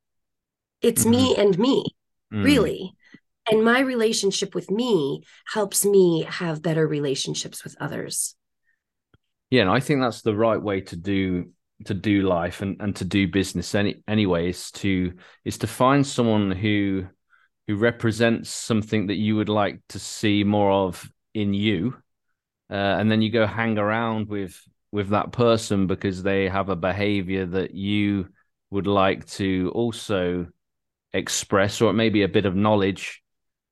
It's 0.82 1.02
mm-hmm. 1.02 1.10
me 1.10 1.36
and 1.36 1.58
me, 1.58 1.84
mm. 2.32 2.44
really. 2.44 2.94
And 3.50 3.64
my 3.64 3.80
relationship 3.80 4.54
with 4.54 4.70
me 4.70 5.22
helps 5.52 5.84
me 5.84 6.24
have 6.28 6.62
better 6.62 6.86
relationships 6.86 7.64
with 7.64 7.76
others. 7.80 8.36
Yeah, 9.50 9.62
and 9.62 9.70
I 9.70 9.80
think 9.80 10.00
that's 10.00 10.22
the 10.22 10.36
right 10.36 10.60
way 10.60 10.80
to 10.82 10.96
do 10.96 11.50
to 11.86 11.94
do 11.94 12.22
life 12.22 12.62
and, 12.62 12.76
and 12.80 12.96
to 12.96 13.04
do 13.04 13.28
business 13.28 13.74
any 13.74 14.02
anyway 14.08 14.48
is 14.48 14.70
to 14.70 15.12
is 15.44 15.58
to 15.58 15.66
find 15.66 16.06
someone 16.06 16.50
who 16.50 17.06
who 17.66 17.76
represents 17.76 18.50
something 18.50 19.06
that 19.06 19.14
you 19.14 19.36
would 19.36 19.48
like 19.48 19.80
to 19.88 19.98
see 19.98 20.44
more 20.44 20.70
of 20.70 21.10
in 21.34 21.54
you 21.54 21.94
uh, 22.70 22.74
and 22.98 23.10
then 23.10 23.22
you 23.22 23.30
go 23.30 23.46
hang 23.46 23.78
around 23.78 24.28
with 24.28 24.60
with 24.92 25.08
that 25.08 25.32
person 25.32 25.86
because 25.86 26.22
they 26.22 26.48
have 26.48 26.68
a 26.68 26.76
behavior 26.76 27.46
that 27.46 27.74
you 27.74 28.28
would 28.70 28.86
like 28.86 29.26
to 29.26 29.70
also 29.74 30.46
express 31.12 31.80
or 31.80 31.90
it 31.90 31.94
may 31.94 32.10
be 32.10 32.22
a 32.22 32.28
bit 32.28 32.46
of 32.46 32.54
knowledge. 32.54 33.22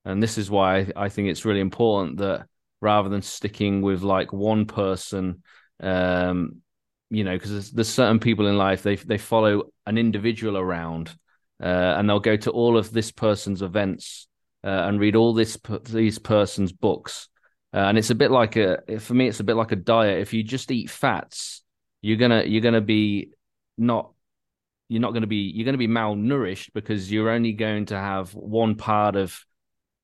And 0.03 0.21
this 0.21 0.37
is 0.37 0.49
why 0.49 0.91
I, 0.95 1.09
think 1.09 1.29
it's 1.29 1.45
really 1.45 1.59
important 1.59 2.17
that 2.17 2.47
rather 2.81 3.09
than 3.09 3.21
sticking 3.21 3.81
with 3.81 4.01
like 4.01 4.33
one 4.33 4.65
person 4.65 5.43
um, 5.79 6.61
you 7.11 7.23
know, 7.23 7.33
because 7.33 7.51
there's, 7.51 7.71
there's, 7.71 7.89
certain 7.89 8.19
people 8.19 8.47
in 8.47 8.57
life 8.57 8.81
they 8.81 8.95
they 8.95 9.17
follow 9.17 9.63
an 9.85 9.97
individual 9.97 10.57
around, 10.57 11.09
uh, 11.61 11.65
and 11.97 12.09
they'll 12.09 12.19
go 12.19 12.37
to 12.37 12.51
all 12.51 12.77
of 12.77 12.91
this 12.91 13.11
person's 13.11 13.61
events 13.61 14.27
uh, 14.63 14.69
and 14.87 14.99
read 14.99 15.15
all 15.15 15.33
this 15.33 15.59
these 15.83 16.17
person's 16.17 16.71
books, 16.71 17.27
uh, 17.73 17.79
and 17.79 17.97
it's 17.97 18.09
a 18.09 18.15
bit 18.15 18.31
like 18.31 18.55
a 18.55 18.79
for 18.99 19.13
me 19.13 19.27
it's 19.27 19.41
a 19.41 19.43
bit 19.43 19.57
like 19.57 19.73
a 19.73 19.75
diet. 19.75 20.21
If 20.21 20.33
you 20.33 20.41
just 20.41 20.71
eat 20.71 20.89
fats, 20.89 21.63
you're 22.01 22.17
gonna 22.17 22.45
you're 22.45 22.61
gonna 22.61 22.81
be 22.81 23.31
not 23.77 24.11
you're 24.91 25.01
not 25.01 25.11
going 25.11 25.21
to 25.21 25.27
be 25.27 25.49
you're 25.55 25.63
going 25.63 25.73
to 25.73 25.77
be 25.77 25.87
malnourished 25.87 26.71
because 26.73 27.09
you're 27.09 27.29
only 27.29 27.53
going 27.53 27.85
to 27.85 27.95
have 27.95 28.35
one 28.35 28.75
part 28.75 29.15
of 29.15 29.45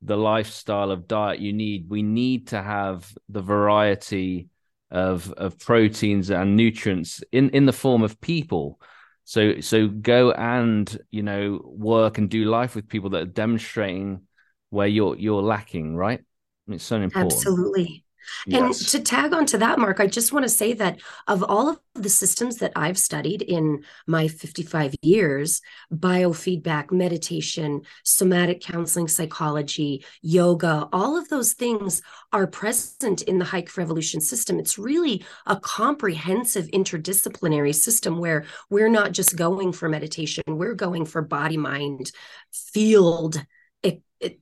the 0.02 0.16
lifestyle 0.16 0.92
of 0.92 1.10
diet 1.10 1.42
you 1.42 1.52
need. 1.52 1.90
We 1.90 2.04
need 2.04 2.48
to 2.50 2.62
have 2.62 3.14
the 3.28 3.42
variety 3.42 4.48
of 4.92 5.32
of 5.34 5.60
proteins 5.60 6.30
and 6.30 6.56
nutrients 6.56 7.22
in 7.32 7.50
in 7.52 7.66
the 7.66 7.74
form 7.74 8.04
of 8.04 8.20
people. 8.22 8.80
So 9.24 9.60
so 9.60 9.88
go 9.88 10.32
and 10.32 10.98
you 11.10 11.24
know 11.24 11.62
work 11.64 12.18
and 12.18 12.30
do 12.30 12.46
life 12.46 12.76
with 12.76 12.88
people 12.88 13.10
that 13.12 13.22
are 13.22 13.26
demonstrating 13.26 14.22
where 14.70 14.88
you're 14.88 15.16
you're 15.18 15.42
lacking 15.42 15.96
right? 15.96 16.22
It's 16.68 16.84
so 16.84 16.98
important. 16.98 17.34
Absolutely 17.34 18.06
Yes. 18.46 18.82
And 18.82 18.90
to 18.90 19.00
tag 19.00 19.34
on 19.34 19.46
to 19.48 19.58
that, 19.60 19.80
Mark, 19.80 20.00
I 20.00 20.08
just 20.08 20.34
want 20.34 20.44
to 20.44 20.50
say 20.50 20.74
that 20.74 21.00
of 21.28 21.44
all 21.44 21.70
of 21.70 21.80
the 21.94 22.10
systems 22.10 22.58
that 22.58 22.72
I've 22.76 22.98
studied 22.98 23.42
in 23.42 23.84
my 24.06 24.28
55 24.28 24.96
years 25.02 25.62
biofeedback, 25.94 26.92
meditation, 26.92 27.82
somatic 28.04 28.62
counseling, 28.62 29.08
psychology, 29.08 30.06
yoga 30.22 30.88
all 30.94 31.18
of 31.18 31.30
those 31.30 31.54
things 31.54 32.02
are 32.32 32.48
present 32.48 33.22
in 33.24 33.40
the 33.40 33.46
Hike 33.46 33.76
Revolution 33.78 34.22
system. 34.22 34.60
It's 34.60 34.78
really 34.78 35.26
a 35.46 35.60
comprehensive 35.60 36.68
interdisciplinary 36.68 37.74
system 37.74 38.20
where 38.20 38.46
we're 38.70 38.90
not 38.90 39.12
just 39.12 39.36
going 39.36 39.72
for 39.72 39.90
meditation, 39.90 40.44
we're 40.48 40.76
going 40.76 41.06
for 41.06 41.22
body 41.22 41.58
mind 41.58 42.12
field 42.52 43.44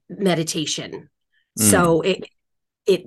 meditation. 0.09 1.09
Mm. 1.59 1.63
So 1.63 2.01
it 2.01 2.23
it 2.85 3.05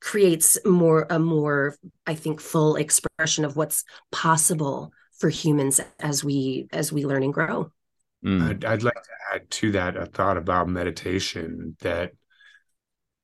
creates 0.00 0.58
more 0.64 1.06
a 1.10 1.18
more 1.18 1.76
i 2.06 2.14
think 2.14 2.40
full 2.40 2.76
expression 2.76 3.44
of 3.44 3.56
what's 3.56 3.84
possible 4.10 4.92
for 5.18 5.28
humans 5.28 5.80
as 5.98 6.24
we 6.24 6.68
as 6.72 6.92
we 6.92 7.04
learn 7.04 7.22
and 7.22 7.34
grow 7.34 7.70
mm. 8.24 8.48
I'd, 8.48 8.64
I'd, 8.64 8.82
like 8.82 8.94
to 8.94 9.34
add 9.34 9.50
to 9.50 9.72
that 9.72 9.96
a 9.96 10.06
thought 10.06 10.38
about 10.38 10.68
meditation 10.68 11.76
that 11.80 12.12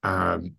um 0.02 0.56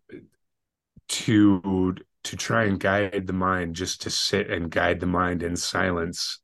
to 1.10 1.96
to 2.24 2.36
try 2.36 2.66
and 2.66 2.80
guide 2.80 3.28
the 3.28 3.34
mind 3.34 3.76
just 3.76 4.02
to 4.02 4.10
sit 4.10 4.50
and 4.50 4.70
guide 4.70 5.00
the 5.00 5.06
mind 5.06 5.44
in 5.44 5.56
silence 5.56 6.42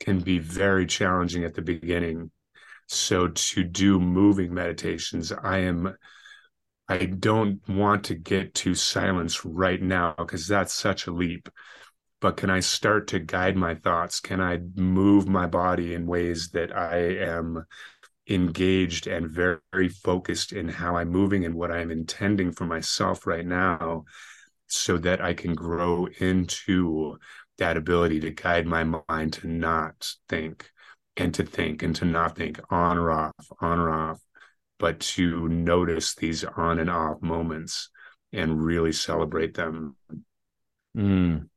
can 0.00 0.20
be 0.20 0.38
very 0.38 0.86
challenging 0.86 1.44
at 1.44 1.54
the 1.54 1.62
beginning 1.62 2.30
so 2.86 3.28
to 3.28 3.64
do 3.64 3.98
moving 3.98 4.54
meditations 4.54 5.32
i 5.32 5.58
am 5.58 5.94
I 6.88 7.04
don't 7.04 7.60
want 7.68 8.04
to 8.04 8.14
get 8.14 8.54
to 8.56 8.74
silence 8.74 9.44
right 9.44 9.80
now 9.80 10.14
because 10.16 10.46
that's 10.46 10.72
such 10.72 11.06
a 11.06 11.12
leap. 11.12 11.48
But 12.20 12.36
can 12.36 12.50
I 12.50 12.60
start 12.60 13.08
to 13.08 13.18
guide 13.20 13.56
my 13.56 13.74
thoughts? 13.74 14.20
Can 14.20 14.40
I 14.40 14.58
move 14.74 15.28
my 15.28 15.46
body 15.46 15.94
in 15.94 16.06
ways 16.06 16.48
that 16.50 16.76
I 16.76 16.96
am 16.96 17.64
engaged 18.28 19.06
and 19.06 19.28
very, 19.28 19.58
very 19.72 19.88
focused 19.88 20.52
in 20.52 20.68
how 20.68 20.96
I'm 20.96 21.08
moving 21.10 21.44
and 21.44 21.54
what 21.54 21.70
I'm 21.70 21.90
intending 21.90 22.52
for 22.52 22.66
myself 22.66 23.26
right 23.26 23.46
now 23.46 24.04
so 24.66 24.98
that 24.98 25.20
I 25.20 25.34
can 25.34 25.54
grow 25.54 26.08
into 26.18 27.18
that 27.58 27.76
ability 27.76 28.20
to 28.20 28.30
guide 28.30 28.66
my 28.66 28.84
mind 28.84 29.34
to 29.34 29.48
not 29.48 30.12
think 30.28 30.70
and 31.16 31.34
to 31.34 31.44
think 31.44 31.82
and 31.82 31.94
to 31.96 32.04
not 32.04 32.36
think 32.36 32.60
on 32.70 32.98
or 32.98 33.10
off, 33.10 33.52
on 33.60 33.78
or 33.78 33.90
off 33.90 34.20
but 34.78 35.00
to 35.00 35.48
notice 35.48 36.14
these 36.14 36.44
on 36.44 36.78
and 36.78 36.90
off 36.90 37.20
moments 37.20 37.90
and 38.32 38.62
really 38.62 38.92
celebrate 38.92 39.54
them. 39.54 39.96
Mm. 40.96 41.48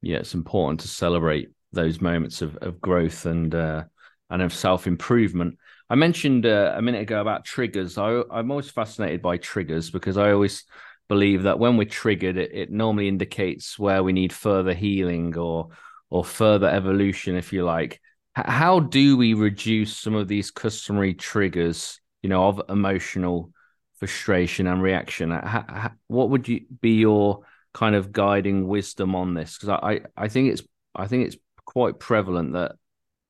Yeah, 0.00 0.18
it's 0.18 0.34
important 0.34 0.80
to 0.80 0.88
celebrate 0.88 1.50
those 1.72 2.00
moments 2.00 2.42
of, 2.42 2.56
of 2.56 2.80
growth 2.80 3.24
and 3.26 3.54
uh, 3.54 3.84
and 4.30 4.42
of 4.42 4.52
self 4.52 4.86
improvement. 4.86 5.58
I 5.88 5.94
mentioned 5.94 6.46
uh, 6.46 6.74
a 6.76 6.82
minute 6.82 7.02
ago 7.02 7.20
about 7.20 7.44
triggers. 7.44 7.98
I, 7.98 8.22
I'm 8.30 8.50
always 8.50 8.70
fascinated 8.70 9.22
by 9.22 9.36
triggers 9.36 9.90
because 9.90 10.16
I 10.16 10.32
always 10.32 10.64
believe 11.08 11.42
that 11.44 11.58
when 11.58 11.76
we're 11.76 11.84
triggered, 11.84 12.36
it, 12.36 12.52
it 12.54 12.70
normally 12.70 13.08
indicates 13.08 13.78
where 13.78 14.02
we 14.02 14.12
need 14.12 14.32
further 14.32 14.74
healing 14.74 15.36
or 15.36 15.68
or 16.10 16.24
further 16.24 16.68
evolution, 16.68 17.36
if 17.36 17.52
you 17.52 17.64
like 17.64 18.00
how 18.34 18.80
do 18.80 19.16
we 19.16 19.34
reduce 19.34 19.96
some 19.96 20.14
of 20.14 20.28
these 20.28 20.50
customary 20.50 21.14
triggers 21.14 22.00
you 22.22 22.28
know 22.28 22.48
of 22.48 22.62
emotional 22.68 23.52
frustration 23.96 24.66
and 24.66 24.82
reaction? 24.82 25.30
How, 25.30 25.64
how, 25.68 25.90
what 26.08 26.30
would 26.30 26.48
you 26.48 26.64
be 26.80 26.98
your 26.98 27.44
kind 27.74 27.94
of 27.94 28.12
guiding 28.12 28.66
wisdom 28.66 29.14
on 29.14 29.34
this? 29.34 29.56
Because 29.58 29.78
I, 29.82 30.00
I 30.16 30.28
think 30.28 30.52
it's 30.52 30.62
i 30.94 31.06
think 31.06 31.26
it's 31.26 31.36
quite 31.64 31.98
prevalent 31.98 32.52
that 32.52 32.72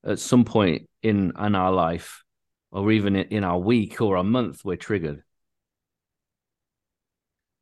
at 0.05 0.19
some 0.19 0.45
point 0.45 0.89
in 1.03 1.33
in 1.39 1.55
our 1.55 1.73
life 1.73 2.25
or 2.73 2.91
even 2.91 3.15
in 3.15 3.45
our 3.45 3.59
week 3.59 4.01
or 4.01 4.17
a 4.17 4.25
month 4.25 4.65
we're 4.65 4.77
triggered. 4.77 5.23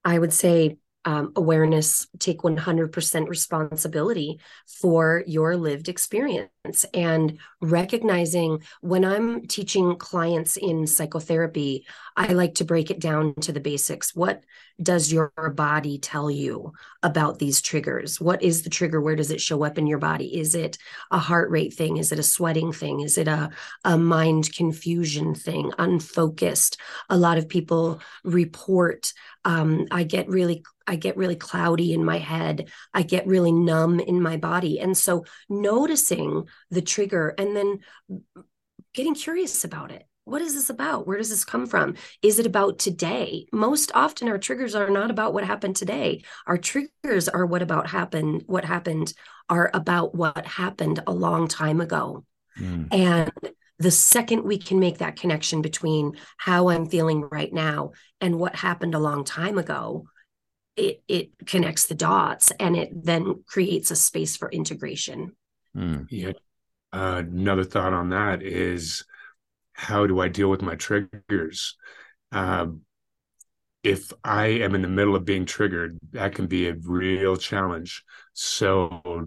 I 0.04 0.18
would 0.18 0.32
say 0.32 0.78
um, 1.04 1.32
awareness, 1.34 2.06
take 2.18 2.40
100% 2.40 3.28
responsibility 3.28 4.38
for 4.66 5.24
your 5.26 5.56
lived 5.56 5.88
experience 5.88 6.84
and 6.92 7.38
recognizing 7.62 8.62
when 8.82 9.04
I'm 9.04 9.46
teaching 9.46 9.96
clients 9.96 10.58
in 10.58 10.86
psychotherapy, 10.86 11.86
I 12.16 12.34
like 12.34 12.56
to 12.56 12.64
break 12.64 12.90
it 12.90 13.00
down 13.00 13.34
to 13.42 13.52
the 13.52 13.60
basics. 13.60 14.14
What 14.14 14.44
does 14.82 15.10
your 15.12 15.32
body 15.54 15.98
tell 15.98 16.30
you 16.30 16.72
about 17.02 17.38
these 17.38 17.62
triggers? 17.62 18.20
What 18.20 18.42
is 18.42 18.62
the 18.62 18.70
trigger? 18.70 19.00
Where 19.00 19.16
does 19.16 19.30
it 19.30 19.40
show 19.40 19.64
up 19.64 19.78
in 19.78 19.86
your 19.86 19.98
body? 19.98 20.38
Is 20.38 20.54
it 20.54 20.76
a 21.10 21.18
heart 21.18 21.50
rate 21.50 21.74
thing? 21.74 21.96
Is 21.96 22.12
it 22.12 22.18
a 22.18 22.22
sweating 22.22 22.72
thing? 22.72 23.00
Is 23.00 23.16
it 23.16 23.28
a, 23.28 23.50
a 23.84 23.96
mind 23.96 24.54
confusion 24.54 25.34
thing? 25.34 25.72
Unfocused. 25.78 26.78
A 27.08 27.16
lot 27.16 27.38
of 27.38 27.48
people 27.48 28.00
report 28.22 29.12
um, 29.44 29.86
I 29.90 30.04
get 30.04 30.28
really 30.28 30.62
I 30.90 30.96
get 30.96 31.16
really 31.16 31.36
cloudy 31.36 31.94
in 31.94 32.04
my 32.04 32.18
head. 32.18 32.68
I 32.92 33.02
get 33.02 33.28
really 33.28 33.52
numb 33.52 34.00
in 34.00 34.20
my 34.20 34.36
body. 34.36 34.80
And 34.80 34.98
so 34.98 35.24
noticing 35.48 36.48
the 36.70 36.82
trigger 36.82 37.32
and 37.38 37.56
then 37.56 37.78
getting 38.92 39.14
curious 39.14 39.62
about 39.62 39.92
it. 39.92 40.04
What 40.24 40.42
is 40.42 40.54
this 40.54 40.68
about? 40.68 41.06
Where 41.06 41.16
does 41.16 41.30
this 41.30 41.44
come 41.44 41.66
from? 41.66 41.94
Is 42.22 42.40
it 42.40 42.46
about 42.46 42.80
today? 42.80 43.46
Most 43.52 43.92
often 43.94 44.28
our 44.28 44.38
triggers 44.38 44.74
are 44.74 44.90
not 44.90 45.12
about 45.12 45.32
what 45.32 45.44
happened 45.44 45.76
today. 45.76 46.24
Our 46.46 46.58
triggers 46.58 47.28
are 47.28 47.46
what 47.46 47.62
about 47.62 47.88
happened, 47.88 48.42
what 48.46 48.64
happened 48.64 49.14
are 49.48 49.70
about 49.72 50.14
what 50.14 50.44
happened 50.44 51.02
a 51.06 51.12
long 51.12 51.46
time 51.46 51.80
ago. 51.80 52.24
Mm. 52.58 52.88
And 52.92 53.32
the 53.78 53.90
second 53.90 54.44
we 54.44 54.58
can 54.58 54.78
make 54.78 54.98
that 54.98 55.16
connection 55.16 55.62
between 55.62 56.16
how 56.36 56.68
I'm 56.68 56.86
feeling 56.86 57.22
right 57.22 57.52
now 57.52 57.92
and 58.20 58.38
what 58.38 58.54
happened 58.56 58.94
a 58.94 59.00
long 59.00 59.24
time 59.24 59.56
ago, 59.56 60.06
it 60.80 61.02
it 61.08 61.46
connects 61.46 61.86
the 61.86 61.94
dots 61.94 62.50
and 62.58 62.76
it 62.76 62.90
then 63.04 63.44
creates 63.46 63.90
a 63.90 63.96
space 63.96 64.36
for 64.36 64.50
integration. 64.50 65.36
Mm. 65.76 66.06
Yeah. 66.10 66.32
Uh, 66.92 67.22
another 67.26 67.64
thought 67.64 67.92
on 67.92 68.10
that 68.10 68.42
is 68.42 69.04
how 69.72 70.06
do 70.06 70.20
I 70.20 70.28
deal 70.28 70.50
with 70.50 70.62
my 70.62 70.74
triggers? 70.74 71.76
Um, 72.32 72.82
if 73.82 74.12
I 74.24 74.46
am 74.46 74.74
in 74.74 74.82
the 74.82 74.88
middle 74.88 75.16
of 75.16 75.24
being 75.24 75.46
triggered, 75.46 75.98
that 76.12 76.34
can 76.34 76.46
be 76.46 76.68
a 76.68 76.74
real 76.74 77.36
challenge. 77.36 78.04
So 78.34 79.26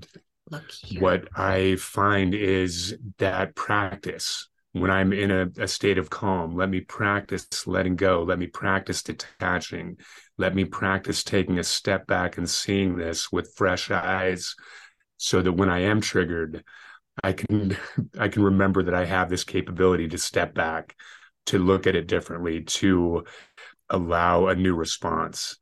what 1.00 1.28
I 1.36 1.78
find 1.78 2.36
is 2.36 2.96
that 3.18 3.56
practice 3.56 4.48
when 4.74 4.90
I'm 4.90 5.14
in 5.14 5.32
a, 5.32 5.48
a, 5.60 5.68
state 5.68 6.00
of 6.00 6.10
calm, 6.10 6.56
let 6.56 6.68
me 6.68 6.82
practice 6.82 7.68
letting 7.68 7.96
go. 7.96 8.24
Let 8.24 8.40
me 8.40 8.48
practice 8.48 9.04
detaching. 9.04 9.98
Let 10.38 10.56
me 10.56 10.66
practice 10.66 11.24
taking 11.24 11.60
a 11.60 11.64
step 11.64 12.08
back 12.08 12.38
and 12.38 12.50
seeing 12.50 12.98
this 12.98 13.32
with 13.32 13.54
fresh 13.56 13.92
eyes 13.92 14.56
so 15.18 15.42
that 15.42 15.54
when 15.54 15.70
I 15.70 15.80
am 15.80 16.02
triggered, 16.02 16.64
I 17.24 17.34
can 17.34 17.78
I 18.20 18.28
can 18.28 18.44
remember 18.44 18.84
that 18.84 18.96
I 18.96 19.06
have 19.06 19.30
this 19.30 19.44
capability 19.44 20.08
to 20.10 20.18
step 20.18 20.54
back, 20.54 20.96
to 21.48 21.60
look 21.60 21.88
at 21.88 21.96
it 21.96 22.08
differently, 22.08 22.62
to 22.62 23.26
allow 23.90 24.48
a 24.48 24.56
new 24.56 24.76
response 24.76 25.58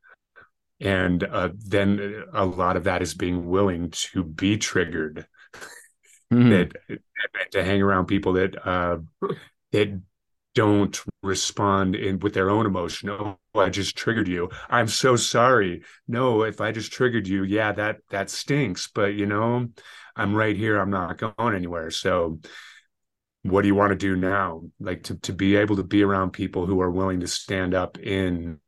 and 0.82 1.22
uh, 1.22 1.50
then 1.54 2.24
a 2.32 2.44
lot 2.44 2.76
of 2.76 2.84
that 2.84 3.02
is 3.02 3.14
being 3.14 3.48
willing 3.48 3.90
to 3.90 4.24
be 4.24 4.58
triggered 4.58 5.26
mm-hmm. 6.32 6.50
that 6.50 6.72
to 7.52 7.62
hang 7.62 7.80
around 7.80 8.06
people 8.06 8.32
that 8.34 8.66
uh, 8.66 8.98
that 9.70 10.00
don't 10.54 11.02
respond 11.22 11.94
in 11.94 12.18
with 12.18 12.34
their 12.34 12.50
own 12.50 12.66
emotion. 12.66 13.10
Oh 13.10 13.38
i 13.54 13.68
just 13.70 13.96
triggered 13.96 14.28
you. 14.28 14.50
I'm 14.68 14.88
so 14.88 15.16
sorry. 15.16 15.82
No 16.08 16.42
if 16.42 16.60
i 16.60 16.72
just 16.72 16.92
triggered 16.92 17.26
you 17.28 17.44
yeah 17.44 17.72
that 17.72 17.98
that 18.10 18.30
stinks 18.30 18.88
but 18.94 19.14
you 19.14 19.26
know 19.26 19.68
i'm 20.16 20.34
right 20.34 20.56
here. 20.56 20.78
I'm 20.78 20.90
not 20.90 21.18
going 21.18 21.54
anywhere. 21.54 21.90
So 21.90 22.40
what 23.42 23.62
do 23.62 23.68
you 23.68 23.74
want 23.74 23.90
to 23.90 23.96
do 23.96 24.16
now? 24.16 24.62
Like 24.78 25.04
to, 25.04 25.16
to 25.16 25.32
be 25.32 25.56
able 25.56 25.76
to 25.76 25.82
be 25.82 26.02
around 26.02 26.32
people 26.32 26.66
who 26.66 26.80
are 26.80 26.90
willing 26.90 27.20
to 27.20 27.26
stand 27.26 27.74
up 27.74 27.98
in 27.98 28.60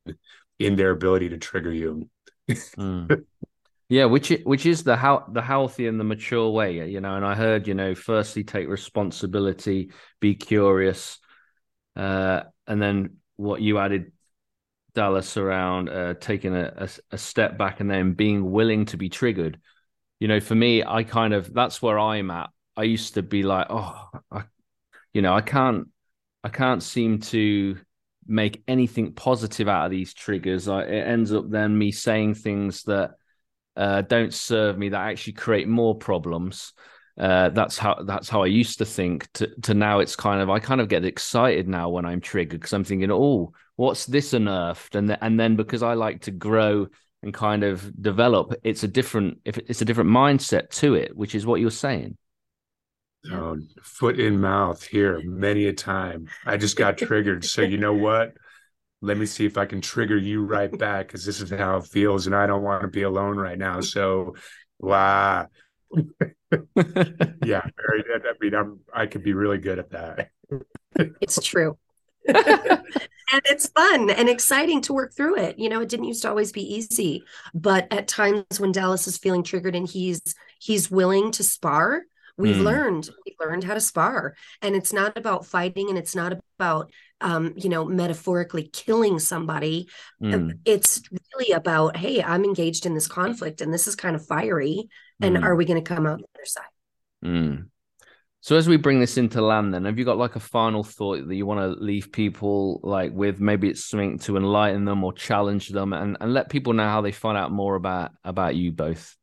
in 0.59 0.77
their 0.77 0.90
ability 0.90 1.29
to 1.31 1.38
trigger 1.38 1.73
you. 1.73 2.09
Mm. 2.49 3.25
Yeah, 3.88 4.07
which 4.07 4.33
which 4.44 4.66
is 4.66 4.83
the 4.83 4.97
how 4.97 5.27
the 5.31 5.42
healthy 5.42 5.87
and 5.87 6.01
the 6.01 6.05
mature 6.05 6.51
way, 6.51 6.88
you 6.88 7.01
know. 7.01 7.16
And 7.16 7.25
I 7.25 7.35
heard, 7.35 7.68
you 7.68 7.75
know, 7.75 7.94
firstly 7.94 8.42
take 8.42 8.66
responsibility, 8.66 9.90
be 10.20 10.35
curious, 10.35 11.18
uh, 11.97 12.43
and 12.67 12.81
then 12.81 13.17
what 13.37 13.61
you 13.61 13.79
added, 13.79 14.13
Dallas, 14.95 15.37
around 15.37 15.89
uh, 15.89 16.15
taking 16.15 16.55
a, 16.55 16.73
a, 16.77 16.89
a 17.13 17.19
step 17.19 17.59
back 17.59 17.81
and 17.81 17.91
then 17.91 18.13
being 18.13 18.51
willing 18.51 18.87
to 18.87 18.97
be 18.97 19.09
triggered. 19.09 19.59
You 20.21 20.29
know, 20.29 20.41
for 20.41 20.55
me, 20.55 20.85
I 20.85 21.03
kind 21.03 21.35
of 21.35 21.53
that's 21.53 21.83
where 21.83 21.99
I'm 21.99 22.31
at. 22.31 22.51
I 22.77 22.85
used 22.85 23.15
to 23.15 23.23
be 23.23 23.43
like, 23.43 23.67
oh, 23.71 24.09
I, 24.31 24.45
you 25.13 25.23
know, 25.23 25.35
I 25.35 25.41
can't, 25.41 25.89
I 26.43 26.49
can't 26.49 26.83
seem 26.83 27.21
to 27.21 27.79
make 28.27 28.63
anything 28.67 29.13
positive 29.13 29.69
out 29.69 29.85
of 29.85 29.91
these 29.91 30.15
triggers. 30.15 30.69
I, 30.69 30.83
it 30.83 31.07
ends 31.07 31.33
up 31.33 31.51
then 31.51 31.77
me 31.77 31.93
saying 31.93 32.35
things 32.35 32.85
that 32.85 33.13
uh, 33.77 34.03
don't 34.03 34.33
serve 34.33 34.79
me 34.79 34.91
that 34.91 35.01
actually 35.01 35.35
create 35.35 35.69
more 35.69 35.95
problems. 35.95 36.73
Uh, 37.18 37.48
that's 37.50 37.79
how 37.79 38.03
that's 38.05 38.29
how 38.29 38.42
I 38.42 38.46
used 38.46 38.79
to 38.79 38.85
think. 38.85 39.31
To 39.35 39.46
to 39.62 39.74
now, 39.74 40.00
it's 40.00 40.16
kind 40.16 40.40
of 40.40 40.50
I 40.50 40.59
kind 40.59 40.81
of 40.81 40.88
get 40.88 41.05
excited 41.05 41.68
now 41.68 41.88
when 41.88 42.05
I'm 42.05 42.20
triggered 42.20 42.61
because 42.61 42.72
I'm 42.72 42.85
thinking, 42.85 43.11
oh, 43.11 43.53
what's 43.77 44.07
this 44.07 44.33
unearthed? 44.33 44.96
And 44.96 45.09
th- 45.09 45.18
and 45.22 45.38
then 45.38 45.57
because 45.57 45.83
I 45.83 45.94
like 45.94 46.22
to 46.22 46.31
grow 46.31 46.88
and 47.22 47.33
kind 47.33 47.62
of 47.62 48.03
develop, 48.03 48.55
it's 48.64 48.83
a 48.83 48.88
different 48.88 49.38
if 49.44 49.59
it's 49.59 49.81
a 49.81 49.85
different 49.85 50.11
mindset 50.11 50.70
to 50.70 50.94
it, 50.94 51.16
which 51.16 51.35
is 51.35 51.46
what 51.46 51.61
you're 51.61 51.70
saying. 51.70 52.16
Oh, 53.31 53.59
foot 53.83 54.20
in 54.20 54.40
mouth 54.40 54.83
here 54.83 55.22
many 55.24 55.66
a 55.66 55.72
time. 55.72 56.29
I 56.44 56.57
just 56.57 56.77
got 56.77 56.98
triggered. 56.98 57.44
So 57.44 57.62
you 57.62 57.79
know 57.79 57.94
what? 57.94 58.35
let 59.05 59.18
me 59.18 59.27
see 59.27 59.44
if 59.44 59.59
I 59.59 59.66
can 59.66 59.83
trigger 59.83 60.16
you 60.16 60.42
right 60.42 60.77
back 60.79 61.07
because 61.07 61.27
this 61.27 61.40
is 61.42 61.50
how 61.50 61.77
it 61.77 61.87
feels, 61.87 62.27
and 62.27 62.35
I 62.35 62.46
don't 62.46 62.62
want 62.62 62.83
to 62.83 62.88
be 62.88 63.03
alone 63.03 63.37
right 63.37 63.59
now. 63.59 63.83
So, 63.83 64.35
wow. 64.79 65.48
yeah, 67.45 67.63
very. 67.77 68.05
I 68.11 68.33
mean, 68.41 68.55
I'm. 68.55 68.81
I 68.93 69.07
could 69.07 69.23
be 69.23 69.33
really 69.33 69.59
good 69.59 69.79
at 69.79 69.91
that. 69.91 70.31
it's 71.21 71.43
true. 71.43 71.79
and 72.27 73.43
it's 73.45 73.69
fun 73.69 74.09
and 74.09 74.29
exciting 74.29 74.81
to 74.83 74.95
work 74.95 75.15
through 75.15 75.37
it. 75.39 75.59
You 75.59 75.69
know, 75.69 75.81
it 75.81 75.89
didn't 75.89 76.07
used 76.07 76.23
to 76.23 76.29
always 76.29 76.53
be 76.53 76.63
easy, 76.63 77.23
but 77.53 77.87
at 77.91 78.09
times 78.09 78.45
when 78.59 78.73
Dallas 78.73 79.07
is 79.07 79.19
feeling 79.19 79.43
triggered 79.43 79.75
and 79.75 79.89
he's 79.89 80.21
he's 80.59 80.91
willing 80.91 81.33
to 81.33 81.43
spar, 81.43 82.03
we've 82.39 82.57
mm. 82.57 82.65
learned 82.65 83.11
we've 83.27 83.37
learned 83.39 83.65
how 83.65 83.75
to 83.75 83.81
spar. 83.81 84.37
And 84.63 84.75
it's 84.75 84.93
not 84.93 85.19
about 85.19 85.45
fighting 85.45 85.91
and 85.91 85.99
it's 85.99 86.17
not 86.17 86.33
about 86.59 86.91
um, 87.21 87.55
you 87.57 87.71
know, 87.71 87.85
metaphorically 87.87 88.69
killing 88.73 89.19
somebody. 89.19 89.89
Mm. 90.23 90.59
It's 90.65 91.03
really 91.11 91.53
about, 91.53 91.97
hey, 91.97 92.23
I'm 92.23 92.45
engaged 92.45 92.85
in 92.85 92.95
this 92.95 93.09
conflict 93.09 93.63
and 93.63 93.73
this 93.73 93.87
is 93.87 93.97
kind 93.97 94.15
of 94.15 94.27
fiery. 94.27 94.89
And 95.27 95.37
mm. 95.37 95.43
are 95.43 95.57
we 95.57 95.65
going 95.65 95.83
to 95.83 95.95
come 95.95 96.07
out 96.07 96.19
the 96.19 96.27
other 96.35 96.47
side? 96.47 96.65
Mm. 97.25 97.69
So 98.45 98.57
as 98.57 98.69
we 98.69 98.77
bring 98.77 99.01
this 99.01 99.17
into 99.17 99.41
land, 99.41 99.73
then 99.73 99.87
have 99.87 99.99
you 99.99 100.05
got 100.05 100.19
like 100.19 100.37
a 100.37 100.41
final 100.41 100.85
thought 100.85 101.27
that 101.27 101.35
you 101.35 101.47
want 101.47 101.61
to 101.61 101.83
leave 101.83 102.13
people 102.13 102.79
like 102.83 103.11
with? 103.15 103.41
Maybe 103.41 103.71
it's 103.71 103.87
something 103.87 104.19
to 104.19 104.37
enlighten 104.37 104.85
them 104.85 105.03
or 105.03 105.15
challenge 105.15 105.71
them, 105.71 105.95
and 105.95 106.19
and 106.21 106.35
let 106.35 106.51
people 106.51 106.75
know 106.75 106.85
how 106.85 107.01
they 107.01 107.11
find 107.13 107.39
out 107.39 107.53
more 107.53 107.75
about 107.75 108.13
about 108.23 108.55
you 108.55 108.71
both. 108.71 109.17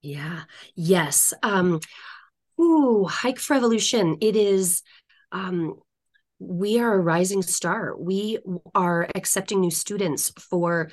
Yeah. 0.00 0.44
Yes. 0.74 1.34
Um. 1.42 1.80
Ooh, 2.58 3.04
hike 3.04 3.40
for 3.40 3.54
evolution. 3.54 4.16
It 4.22 4.34
is. 4.34 4.82
Um. 5.32 5.74
We 6.38 6.78
are 6.78 6.94
a 6.94 7.00
rising 7.00 7.42
star. 7.42 7.94
We 7.98 8.38
are 8.74 9.08
accepting 9.14 9.60
new 9.60 9.70
students 9.70 10.30
for 10.38 10.90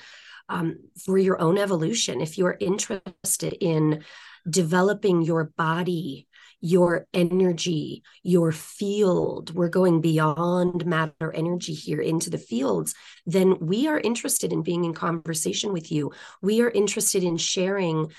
um, 0.50 0.78
for 1.06 1.18
your 1.18 1.40
own 1.42 1.58
evolution. 1.58 2.22
If 2.22 2.38
you're 2.38 2.58
interested 2.60 3.54
in 3.60 4.04
developing 4.50 5.22
your 5.22 5.46
body, 5.58 6.28
your 6.60 7.08
energy, 7.14 8.04
your 8.24 8.52
field, 8.52 9.54
we're 9.54 9.70
going 9.70 10.02
beyond 10.02 10.86
matter 10.86 11.34
energy 11.34 11.74
here 11.74 12.02
into 12.02 12.30
the 12.30 12.38
fields, 12.38 12.96
then 13.26 13.58
we 13.60 13.88
are 13.88 14.00
interested 14.00 14.54
in 14.54 14.64
being 14.64 14.86
in 14.86 14.94
conversation 14.94 15.74
with 15.74 15.92
you. 15.92 16.12
We 16.42 16.62
are 16.62 16.70
interested 16.70 17.24
in 17.24 17.38
sharing 17.38 18.12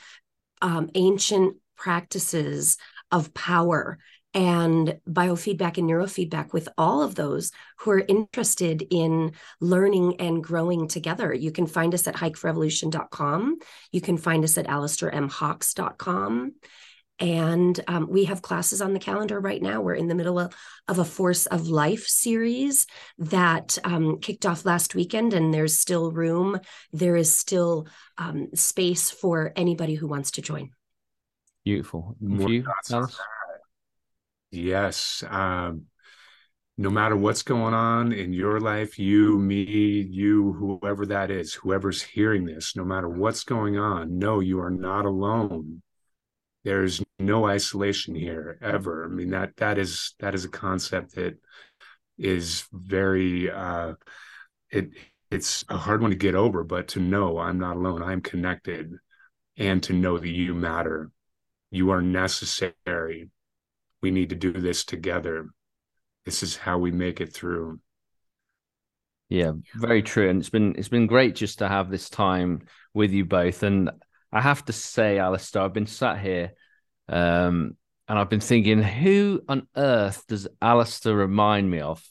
um, 0.61 0.91
ancient 0.95 1.57
practices 1.77 2.77
of 3.11 3.33
power 3.33 3.99
and 4.35 4.99
biofeedback 5.09 5.79
and 5.79 5.89
neurofeedback 5.89 6.53
with 6.53 6.69
all 6.77 7.03
of 7.03 7.15
those 7.15 7.53
who 7.79 7.93
are 7.93 8.05
interested 8.09 8.85
in 8.91 9.33
learning 9.61 10.21
and 10.21 10.43
growing 10.43 10.89
together. 10.89 11.33
You 11.33 11.53
can 11.53 11.67
find 11.67 11.95
us 11.95 12.09
at 12.09 12.17
hikeforevolution.com. 12.17 13.59
You 13.93 14.01
can 14.01 14.17
find 14.19 14.43
us 14.43 14.59
at 14.59 14.67
alistairmhawkes.com. 14.67 16.53
And 17.21 17.81
um, 17.87 18.09
we 18.11 18.25
have 18.25 18.43
classes 18.43 18.83
on 18.83 18.93
the 18.93 18.99
calendar 18.99 19.39
right 19.39 19.63
now. 19.63 19.81
We're 19.81 19.95
in 19.95 20.09
the 20.09 20.17
middle 20.17 20.41
of, 20.41 20.53
of 20.89 20.99
a 20.99 21.05
Force 21.05 21.47
of 21.47 21.69
Life 21.69 22.07
series 22.09 22.89
that 23.19 23.79
um, 23.85 24.19
kicked 24.19 24.45
off 24.45 24.65
last 24.65 24.97
weekend, 24.97 25.33
and 25.33 25.55
there's 25.55 25.79
still 25.79 26.11
room. 26.11 26.59
There 26.93 27.15
is 27.15 27.37
still 27.37 27.87
um, 28.19 28.49
space 28.55 29.13
for 29.13 29.53
anybody 29.55 29.95
who 29.95 30.09
wants 30.09 30.33
to 30.33 30.43
join. 30.43 30.71
Beautiful. 32.21 33.09
Yes. 34.55 35.25
Um, 35.29 35.87
no 36.77 36.91
matter 36.91 37.17
what's 37.17 37.43
going 37.43 37.75
on 37.75 38.13
in 38.13 38.33
your 38.33 38.61
life, 38.61 38.99
you, 38.99 39.39
me, 39.39 39.63
you, 39.63 40.53
whoever 40.53 41.07
that 41.07 41.31
is, 41.31 41.55
whoever's 41.55 42.03
hearing 42.03 42.45
this, 42.45 42.75
no 42.75 42.85
matter 42.85 43.09
what's 43.09 43.45
going 43.45 43.79
on, 43.79 44.19
no, 44.19 44.41
you 44.41 44.61
are 44.61 44.71
not 44.71 45.05
alone. 45.05 45.83
There's 46.65 47.03
no 47.19 47.47
isolation 47.47 48.15
here 48.15 48.59
ever. 48.63 49.05
I 49.05 49.09
mean 49.09 49.31
that 49.31 49.57
that 49.59 49.79
is 49.79 50.15
that 50.19 50.35
is 50.35 50.45
a 50.47 50.49
concept 50.49 51.15
that 51.15 51.37
is 52.19 52.67
very 52.73 53.51
uh, 53.51 53.95
it 54.71 54.89
it's 55.31 55.65
a 55.69 55.77
hard 55.77 56.01
one 56.01 56.11
to 56.11 56.17
get 56.17 56.35
over, 56.35 56.65
but 56.65 56.89
to 56.89 57.01
know 57.01 57.39
I'm 57.39 57.59
not 57.59 57.77
alone, 57.77 58.03
I'm 58.03 58.23
connected, 58.23 58.93
and 59.59 59.83
to 59.85 59.93
know 59.93 60.19
that 60.19 60.29
you 60.29 60.55
matter, 60.55 61.11
you 61.71 61.91
are 61.91 62.01
necessary 62.03 63.29
we 64.05 64.11
need 64.11 64.29
to 64.29 64.37
do 64.37 64.53
this 64.53 64.85
together. 64.85 65.49
This 66.27 66.43
is 66.43 66.57
how 66.59 66.77
we 66.77 66.93
make 66.93 67.23
it 67.23 67.33
through. 67.33 67.81
Yeah 69.31 69.53
very 69.75 70.03
true. 70.03 70.29
And 70.29 70.41
it's 70.41 70.51
been 70.51 70.75
it's 70.77 70.91
been 70.91 71.07
great 71.07 71.35
just 71.35 71.61
to 71.61 71.69
have 71.69 71.89
this 71.89 72.11
time 72.11 72.67
with 72.93 73.13
you 73.13 73.25
both. 73.25 73.63
And 73.63 73.91
i 74.31 74.41
have 74.41 74.65
to 74.65 74.73
say 74.73 75.19
alistair 75.19 75.63
i've 75.63 75.73
been 75.73 75.87
sat 75.87 76.19
here 76.19 76.53
um, 77.09 77.77
and 78.09 78.19
i've 78.19 78.29
been 78.29 78.41
thinking 78.41 78.83
who 78.83 79.41
on 79.49 79.69
earth 79.77 80.25
does 80.27 80.49
alistair 80.61 81.15
remind 81.15 81.71
me 81.71 81.81
of? 81.81 82.03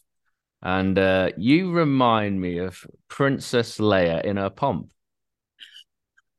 And 0.64 0.98
uh, 0.98 1.30
you 1.38 1.72
remind 1.74 2.42
me 2.42 2.58
of 2.58 2.88
princess 3.08 3.78
leia 3.78 4.24
in 4.24 4.38
her 4.38 4.50
pomp 4.50 4.92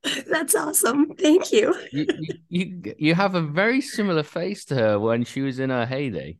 That's 0.30 0.54
awesome. 0.54 1.14
Thank 1.14 1.52
you. 1.52 1.74
you, 1.92 2.06
you. 2.48 2.94
You 2.98 3.14
have 3.14 3.34
a 3.34 3.40
very 3.40 3.80
similar 3.80 4.22
face 4.22 4.64
to 4.66 4.74
her 4.74 4.98
when 4.98 5.24
she 5.24 5.40
was 5.40 5.58
in 5.58 5.70
her 5.70 5.86
heyday. 5.86 6.38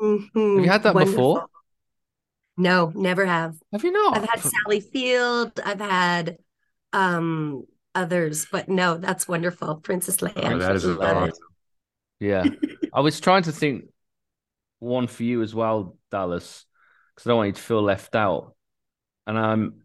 Mm-hmm. 0.00 0.56
Have 0.56 0.64
you 0.64 0.70
had 0.70 0.82
that 0.82 0.94
Wonderful. 0.94 1.34
before? 1.34 1.48
No, 2.56 2.92
never 2.94 3.24
have. 3.26 3.56
Have 3.72 3.84
you 3.84 3.92
not? 3.92 4.16
I've 4.16 4.28
had 4.28 4.40
Sally 4.40 4.80
Field. 4.80 5.58
I've 5.64 5.80
had 5.80 6.38
um 6.92 7.64
others, 7.94 8.46
but 8.50 8.68
no, 8.68 8.96
that's 8.98 9.26
wonderful. 9.26 9.76
Princess 9.76 10.18
Leia. 10.18 10.52
Oh, 10.52 10.58
that 10.58 10.76
is 10.76 10.86
awesome. 10.86 11.32
Yeah. 12.20 12.44
I 12.92 13.00
was 13.00 13.20
trying 13.20 13.42
to 13.44 13.52
think 13.52 13.86
one 14.78 15.06
for 15.06 15.22
you 15.22 15.42
as 15.42 15.54
well, 15.54 15.96
Dallas, 16.10 16.64
because 17.14 17.26
I 17.26 17.30
don't 17.30 17.38
want 17.38 17.48
you 17.48 17.52
to 17.54 17.60
feel 17.60 17.82
left 17.82 18.14
out. 18.14 18.54
And 19.26 19.38
I'm 19.38 19.83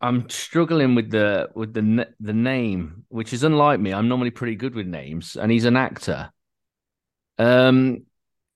I'm 0.00 0.28
struggling 0.30 0.94
with 0.94 1.10
the 1.10 1.48
with 1.54 1.74
the 1.74 2.08
the 2.20 2.32
name, 2.32 3.04
which 3.08 3.32
is 3.32 3.42
unlike 3.42 3.80
me. 3.80 3.92
I'm 3.92 4.08
normally 4.08 4.30
pretty 4.30 4.54
good 4.54 4.74
with 4.74 4.86
names, 4.86 5.36
and 5.36 5.50
he's 5.50 5.64
an 5.64 5.76
actor. 5.76 6.30
Um, 7.38 8.04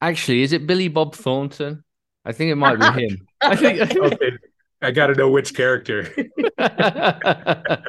actually, 0.00 0.42
is 0.42 0.52
it 0.52 0.66
Billy 0.66 0.88
Bob 0.88 1.14
Thornton? 1.14 1.84
I 2.24 2.32
think 2.32 2.52
it 2.52 2.56
might 2.56 2.78
be 2.78 2.86
him. 3.06 3.26
I 3.40 3.56
think. 3.56 3.80
okay. 3.96 4.38
I 4.82 4.90
got 4.90 5.08
to 5.08 5.14
know 5.14 5.30
which 5.30 5.54
character. 5.54 6.12
yeah, 6.58 7.82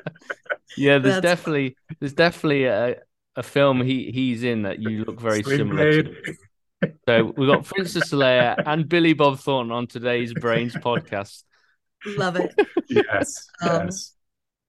there's 0.78 1.04
That's 1.04 1.22
definitely 1.22 1.76
there's 2.00 2.14
definitely 2.14 2.66
a, 2.66 2.98
a 3.36 3.44
film 3.44 3.82
he 3.82 4.12
he's 4.12 4.44
in 4.44 4.64
that 4.64 4.80
you 4.80 5.04
look 5.04 5.20
very 5.20 5.42
Sling 5.44 5.58
similar 5.58 6.04
to. 6.04 6.36
So 7.08 7.34
we've 7.38 7.50
got 7.50 7.66
Princess 7.66 8.12
Leia 8.12 8.62
and 8.66 8.88
Billy 8.88 9.14
Bob 9.14 9.40
Thornton 9.40 9.72
on 9.72 9.88
today's 9.88 10.34
Brainz 10.34 10.74
podcast. 10.82 11.44
Love 12.06 12.36
it. 12.38 12.54
yes. 12.90 13.48
Um, 13.62 13.86
yes. 13.86 14.14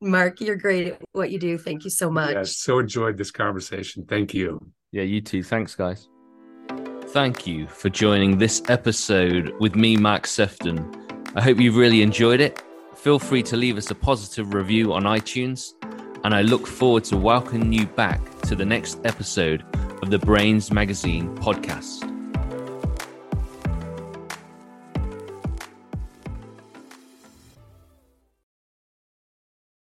Mark, 0.01 0.41
you're 0.41 0.57
great 0.57 0.89
at 0.89 1.01
what 1.13 1.31
you 1.31 1.39
do. 1.39 1.57
Thank 1.57 1.85
you 1.85 1.91
so 1.91 2.11
much. 2.11 2.35
Yes, 2.35 2.59
so 2.59 2.79
enjoyed 2.79 3.17
this 3.17 3.31
conversation. 3.31 4.05
Thank 4.05 4.35
you. 4.35 4.61
Yeah, 4.93 5.03
you 5.03 5.21
too. 5.21 5.43
Thanks, 5.43 5.75
guys. 5.75 6.09
Thank 7.09 7.47
you 7.47 7.67
for 7.69 7.91
joining 7.91 8.39
this 8.39 8.63
episode 8.69 9.55
with 9.61 9.77
me, 9.77 9.97
Mark 9.97 10.25
Sephton. 10.25 11.01
I 11.37 11.43
hope 11.43 11.59
you've 11.59 11.77
really 11.77 12.03
enjoyed 12.03 12.41
it. 12.41 12.63
Feel 12.97 13.19
free 13.19 13.43
to 13.45 13.57
leave 13.57 13.77
us 13.77 13.91
a 13.91 13.95
positive 13.95 14.55
review 14.55 14.93
on 14.93 15.03
iTunes, 15.05 15.73
and 16.25 16.35
I 16.35 16.43
look 16.43 16.67
forward 16.67 17.05
to 17.05 17.17
welcoming 17.17 17.73
you 17.73 17.87
back 17.87 18.41
to 18.43 18.55
the 18.55 18.65
next 18.65 19.01
episode 19.05 19.65
of 20.03 20.11
the 20.11 20.19
Brainz 20.19 20.73
Magazine 20.73 21.35
podcast. 21.37 22.14